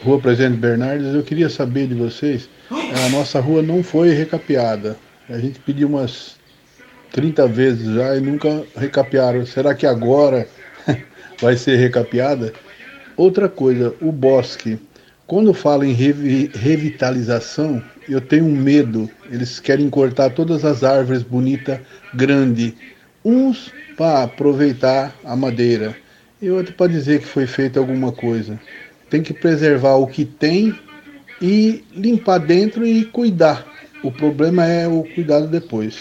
Rua 0.02 0.18
Presidente 0.20 0.56
Bernardes. 0.56 1.14
Eu 1.14 1.22
queria 1.22 1.48
saber 1.48 1.86
de 1.86 1.94
vocês, 1.94 2.50
a 2.70 3.08
nossa 3.10 3.38
rua 3.38 3.62
não 3.62 3.84
foi 3.84 4.10
recapeada. 4.10 4.98
A 5.28 5.38
gente 5.38 5.60
pediu 5.60 5.88
umas 5.88 6.38
30 7.12 7.46
vezes 7.46 7.94
já 7.94 8.16
e 8.16 8.20
nunca 8.20 8.64
recapearam. 8.76 9.46
Será 9.46 9.74
que 9.74 9.86
agora 9.86 10.48
vai 11.40 11.56
ser 11.56 11.76
recapeada? 11.76 12.52
Outra 13.16 13.48
coisa, 13.48 13.94
o 14.00 14.10
bosque. 14.10 14.78
Quando 15.28 15.52
falo 15.52 15.84
em 15.84 15.92
revi 15.92 16.50
revitalização, 16.54 17.82
eu 18.08 18.18
tenho 18.18 18.46
um 18.46 18.56
medo. 18.56 19.10
Eles 19.30 19.60
querem 19.60 19.90
cortar 19.90 20.30
todas 20.30 20.64
as 20.64 20.82
árvores 20.82 21.22
bonitas, 21.22 21.80
grande, 22.14 22.74
uns 23.22 23.70
para 23.94 24.22
aproveitar 24.22 25.14
a 25.22 25.36
madeira 25.36 25.94
e 26.40 26.48
outro 26.48 26.72
para 26.72 26.90
dizer 26.90 27.20
que 27.20 27.26
foi 27.26 27.46
feita 27.46 27.78
alguma 27.78 28.10
coisa. 28.10 28.58
Tem 29.10 29.22
que 29.22 29.34
preservar 29.34 29.96
o 29.96 30.06
que 30.06 30.24
tem 30.24 30.74
e 31.42 31.84
limpar 31.94 32.38
dentro 32.38 32.86
e 32.86 33.04
cuidar. 33.04 33.66
O 34.02 34.10
problema 34.10 34.64
é 34.64 34.88
o 34.88 35.04
cuidado 35.14 35.46
depois. 35.46 35.98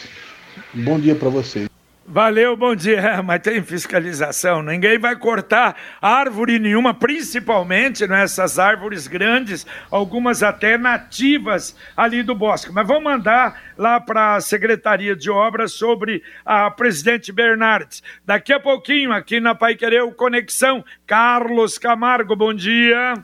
Bom 0.73 0.97
dia 0.97 1.15
para 1.15 1.27
vocês. 1.27 1.76
Valeu, 2.09 2.55
bom 2.55 2.73
dia. 2.73 3.19
Mas 3.21 3.41
tem 3.41 3.61
fiscalização. 3.61 4.63
Ninguém 4.63 4.97
vai 4.97 5.17
cortar 5.17 5.75
árvore 6.01 6.57
nenhuma, 6.57 6.93
principalmente 6.93 8.07
nessas 8.07 8.57
árvores 8.57 9.07
grandes, 9.07 9.67
algumas 9.91 10.41
até 10.41 10.77
nativas 10.77 11.75
ali 11.97 12.23
do 12.23 12.33
bosque. 12.33 12.71
Mas 12.71 12.87
vamos 12.87 13.03
mandar 13.03 13.61
lá 13.77 13.99
para 13.99 14.35
a 14.35 14.41
Secretaria 14.41 15.17
de 15.17 15.29
Obras 15.29 15.73
sobre 15.73 16.23
a 16.45 16.71
presidente 16.71 17.33
Bernardes. 17.33 18.01
Daqui 18.25 18.53
a 18.53 18.59
pouquinho, 18.59 19.11
aqui 19.11 19.41
na 19.41 19.53
Pai 19.53 19.75
Querer 19.75 20.09
Conexão, 20.13 20.85
Carlos 21.05 21.77
Camargo, 21.77 22.37
bom 22.37 22.53
dia. 22.53 23.15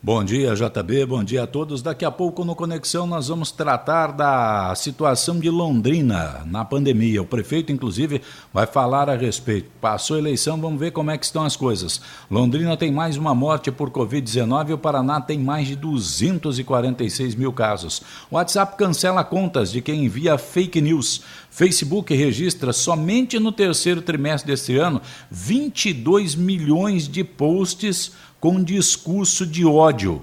Bom 0.00 0.22
dia, 0.22 0.54
JB. 0.54 1.06
Bom 1.06 1.24
dia 1.24 1.42
a 1.42 1.46
todos. 1.46 1.82
Daqui 1.82 2.04
a 2.04 2.10
pouco 2.10 2.44
no 2.44 2.54
Conexão 2.54 3.04
nós 3.04 3.26
vamos 3.26 3.50
tratar 3.50 4.12
da 4.12 4.72
situação 4.76 5.40
de 5.40 5.50
Londrina 5.50 6.44
na 6.46 6.64
pandemia. 6.64 7.20
O 7.20 7.26
prefeito, 7.26 7.72
inclusive, 7.72 8.22
vai 8.54 8.64
falar 8.64 9.10
a 9.10 9.16
respeito. 9.16 9.68
Passou 9.80 10.14
a 10.14 10.20
eleição, 10.20 10.60
vamos 10.60 10.78
ver 10.78 10.92
como 10.92 11.10
é 11.10 11.18
que 11.18 11.24
estão 11.24 11.42
as 11.42 11.56
coisas. 11.56 12.00
Londrina 12.30 12.76
tem 12.76 12.92
mais 12.92 13.16
uma 13.16 13.34
morte 13.34 13.72
por 13.72 13.90
Covid-19 13.90 14.68
e 14.68 14.72
o 14.72 14.78
Paraná 14.78 15.20
tem 15.20 15.36
mais 15.36 15.66
de 15.66 15.74
246 15.74 17.34
mil 17.34 17.52
casos. 17.52 18.00
O 18.30 18.36
WhatsApp 18.36 18.76
cancela 18.76 19.24
contas 19.24 19.72
de 19.72 19.82
quem 19.82 20.04
envia 20.04 20.38
fake 20.38 20.80
news. 20.80 21.22
Facebook 21.50 22.14
registra 22.14 22.72
somente 22.72 23.40
no 23.40 23.50
terceiro 23.50 24.00
trimestre 24.00 24.52
deste 24.52 24.76
ano 24.76 25.02
22 25.28 26.36
milhões 26.36 27.08
de 27.08 27.24
posts 27.24 28.12
com 28.40 28.62
discurso 28.62 29.46
de 29.46 29.64
ódio. 29.64 30.22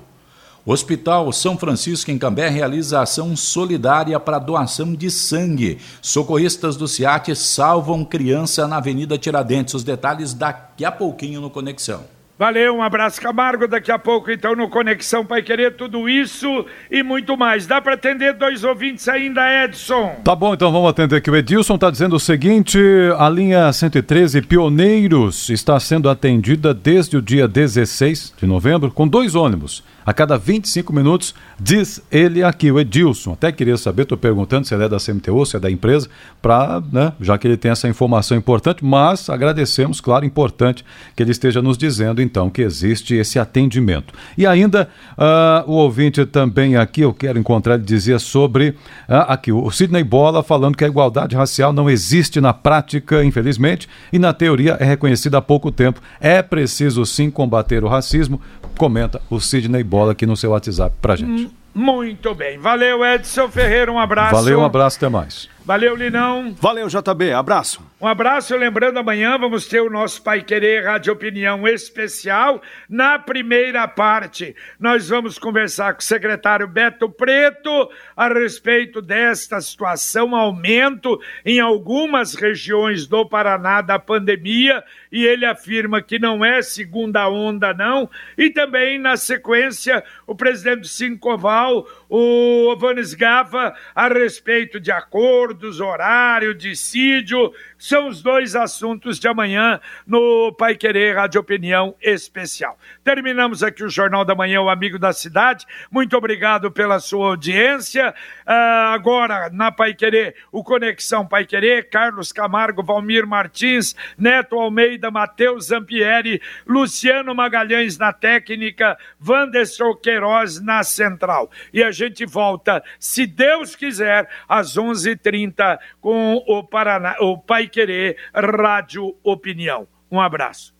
O 0.65 0.71
Hospital 0.71 1.32
São 1.32 1.56
Francisco 1.58 2.10
em 2.10 2.17
Cambé 2.17 2.49
realiza 2.49 2.99
ação 2.99 3.36
solidária 3.36 4.19
para 4.19 4.39
doação 4.39 4.95
de 4.95 5.12
sangue. 5.12 5.78
Socorristas 6.01 6.75
do 6.75 6.88
CIAT 6.88 7.36
salvam 7.36 8.04
criança 8.04 8.67
na 8.67 8.78
Avenida 8.78 9.15
Tiradentes. 9.15 9.75
Os 9.75 9.84
detalhes 9.84 10.34
daqui 10.34 10.84
a 10.84 10.91
pouquinho 10.91 11.39
no 11.39 11.51
Conexão. 11.51 12.14
Valeu, 12.38 12.76
um 12.76 12.84
abraço 12.84 13.21
Camargo. 13.21 13.65
Daqui 13.65 13.89
a 13.89 13.98
pouco, 13.98 14.30
então, 14.30 14.58
no 14.58 14.67
Conexão 14.67 15.26
Pai 15.26 15.41
Querer, 15.41 15.78
tudo 15.78 16.10
isso 16.10 16.65
e 16.91 17.02
muito 17.02 17.38
mais. 17.38 17.65
Dá 17.65 17.80
para 17.80 17.93
atender 17.93 18.34
dois 18.34 18.65
ouvintes 18.65 19.08
ainda, 19.08 19.63
Edson? 19.63 20.17
Tá 20.21 20.36
bom, 20.36 20.54
então 20.54 20.69
vamos 20.69 20.89
atender 20.89 21.15
aqui. 21.15 21.32
O 21.32 21.36
Edilson 21.36 21.76
está 21.76 21.89
dizendo 21.89 22.17
o 22.17 22.19
seguinte: 22.19 22.78
a 23.17 23.30
linha 23.30 23.71
113 23.71 24.41
Pioneiros 24.41 25.50
está 25.50 25.80
sendo 25.80 26.10
atendida 26.10 26.74
desde 26.74 27.15
o 27.15 27.21
dia 27.21 27.48
16 27.48 28.34
de 28.38 28.45
novembro 28.45 28.91
com 28.91 29.08
dois 29.08 29.34
ônibus 29.34 29.82
a 30.06 30.13
cada 30.13 30.38
25 30.38 30.94
minutos, 30.94 31.34
diz 31.60 32.02
ele 32.12 32.44
aqui, 32.44 32.72
o 32.72 32.80
Edilson. 32.80 33.34
Até 33.34 33.52
queria 33.52 33.76
saber, 33.76 34.04
estou 34.04 34.18
perguntando 34.18 34.68
se 34.68 34.74
ele 34.76 34.84
é 34.84 34.89
da 34.89 34.98
CMTU, 35.00 35.46
se 35.46 35.58
é 35.58 35.60
da 35.60 35.72
empresa, 35.72 36.08
para, 36.41 36.82
né, 36.91 37.13
já 37.20 37.38
que 37.38 37.48
ele 37.48 37.58
tem 37.58 37.72
essa 37.72 37.88
informação 37.89 38.38
importante, 38.38 38.86
mas 38.86 39.30
agradecemos, 39.30 40.00
claro, 40.00 40.24
importante 40.24 40.86
que 41.15 41.24
ele 41.24 41.32
esteja 41.32 41.62
nos 41.62 41.78
dizendo, 41.78 42.22
então, 42.22 42.52
que 42.52 42.62
existe 42.62 43.15
esse 43.15 43.39
atendimento. 43.39 44.13
E 44.38 44.46
ainda, 44.46 44.88
uh, 45.18 45.70
o 45.70 45.74
ouvinte 45.74 46.24
também 46.26 46.76
aqui, 46.76 47.02
eu 47.02 47.13
quero 47.13 47.39
encontrar, 47.39 47.76
ele 47.76 47.84
dizia 47.84 48.20
sobre, 48.20 48.70
uh, 49.10 49.26
aqui, 49.28 49.52
o 49.52 49.72
Sidney 49.72 50.04
Bola 50.04 50.44
falando 50.44 50.78
que 50.78 50.86
a 50.86 50.88
igualdade 50.88 51.36
racial 51.36 51.74
não 51.74 51.89
existe 51.89 52.39
na 52.39 52.54
prática, 52.54 53.24
infelizmente, 53.24 53.89
e 54.13 54.20
na 54.20 54.34
teoria 54.34 54.78
é 54.80 54.86
reconhecida 54.86 55.39
há 55.39 55.41
pouco 55.41 55.72
tempo. 55.72 56.00
É 56.20 56.44
preciso 56.44 57.04
sim 57.06 57.32
combater 57.32 57.84
o 57.84 57.88
racismo, 57.88 58.39
comenta 58.78 59.20
o 59.30 59.39
Sidney 59.39 59.84
Bola 59.84 59.94
aqui 60.03 60.25
no 60.25 60.36
seu 60.38 60.51
WhatsApp 60.51 60.95
pra 61.01 61.15
gente. 61.15 61.49
Muito 61.73 62.34
bem. 62.34 62.58
Valeu, 62.58 63.03
Edson 63.05 63.49
Ferreira. 63.49 63.91
Um 63.91 63.99
abraço. 63.99 64.36
Valeu, 64.36 64.60
um 64.60 64.65
abraço, 64.65 64.97
até 64.97 65.10
mais. 65.10 65.49
Valeu, 65.65 65.95
Linão. 65.95 66.54
Valeu, 66.62 66.88
JB. 66.88 67.32
Abraço. 67.32 67.84
Um 67.99 68.06
abraço. 68.06 68.56
Lembrando, 68.56 68.99
amanhã 68.99 69.36
vamos 69.36 69.65
ter 69.65 69.80
o 69.80 69.89
nosso 69.89 70.21
Pai 70.21 70.43
Querer 70.43 70.86
Rádio 70.86 71.12
Opinião 71.12 71.67
especial. 71.67 72.62
Na 72.88 73.17
primeira 73.17 73.88
parte, 73.88 74.56
nós 74.80 75.10
vamos 75.10 75.39
conversar 75.39 75.95
com 75.95 76.01
o 76.01 76.04
secretário 76.04 76.67
Beto 76.67 77.10
Preto 77.10 77.89
a 78.15 78.28
respeito 78.28 79.01
desta 79.01 79.60
situação, 79.60 80.36
aumento 80.36 81.19
em 81.43 81.60
algumas 81.60 82.36
regiões 82.36 83.08
do 83.08 83.28
Paraná 83.28 83.82
da 83.82 83.97
pandemia. 83.97 84.84
E 85.12 85.25
ele 85.25 85.47
afirma 85.47 85.99
que 85.99 86.19
não 86.19 86.45
é 86.45 86.62
segunda 86.62 87.28
onda, 87.28 87.73
não. 87.73 88.08
E 88.38 88.51
também, 88.51 88.99
na 88.99 89.17
sequência, 89.17 90.04
o 90.28 90.36
presidente 90.36 90.82
do 90.82 90.88
Sincoval, 90.88 91.88
o 92.08 92.67
Ovanes 92.67 93.15
Gava, 93.15 93.73
a 93.95 94.08
respeito 94.08 94.80
de 94.80 94.91
acordo 94.91 95.55
acordos, 95.56 95.80
horário, 95.80 96.54
dissídio, 96.54 97.54
são 97.78 98.10
os 98.10 98.22
dois 98.22 98.56
assuntos 98.56 99.18
de 99.18 99.28
amanhã 99.28 99.80
no 100.06 100.54
Pai 100.54 100.76
Querer 100.76 101.15
Rádio 101.15 101.39
Opinião 101.39 101.96
Especial. 102.02 102.78
Terminamos 103.04 103.63
aqui 103.63 103.84
o 103.84 103.89
Jornal 103.89 104.26
da 104.26 104.36
Manhã, 104.36 104.62
o 104.62 104.70
Amigo 104.70 105.00
da 105.00 105.13
Cidade. 105.13 105.65
Muito 105.89 106.18
obrigado 106.18 106.70
pela 106.72 107.00
sua 107.00 107.28
audiência. 107.28 108.13
Uh, 108.46 108.52
agora, 108.94 109.50
na 109.50 109.72
Pai 109.72 109.94
Querer, 109.94 110.36
o 110.52 110.63
Conexão 110.63 111.26
Pai 111.26 111.46
Querer, 111.46 111.89
Carlos 111.89 112.34
Camargo, 112.34 112.84
Valmir 112.84 113.26
Martins, 113.26 113.96
Neto 114.18 114.60
Almeida, 114.60 115.10
Matheus 115.10 115.68
Zampieri, 115.68 116.41
Luciano 116.68 117.34
Magalhães 117.34 117.98
na 117.98 118.12
técnica, 118.12 118.98
Wanderson 119.26 119.96
Queiroz 119.96 120.60
na 120.60 120.84
central. 120.84 121.50
E 121.72 121.82
a 121.82 121.91
gente 121.91 122.26
volta, 122.26 122.84
se 123.00 123.26
Deus 123.26 123.76
quiser, 123.76 124.30
às 124.50 124.76
11h30 124.76 125.44
30 125.45 125.79
com 126.01 126.41
o, 126.47 126.63
Paraná, 126.63 127.15
o 127.19 127.38
Pai 127.38 127.67
Querer 127.67 128.17
Rádio 128.34 129.15
Opinião. 129.23 129.88
Um 130.12 130.19
abraço. 130.19 130.73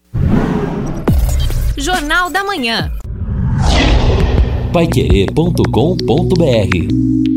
Jornal 1.78 2.30
da 2.30 2.43
Manhã. 2.43 2.91
Paiquerê.com.br 4.71 7.35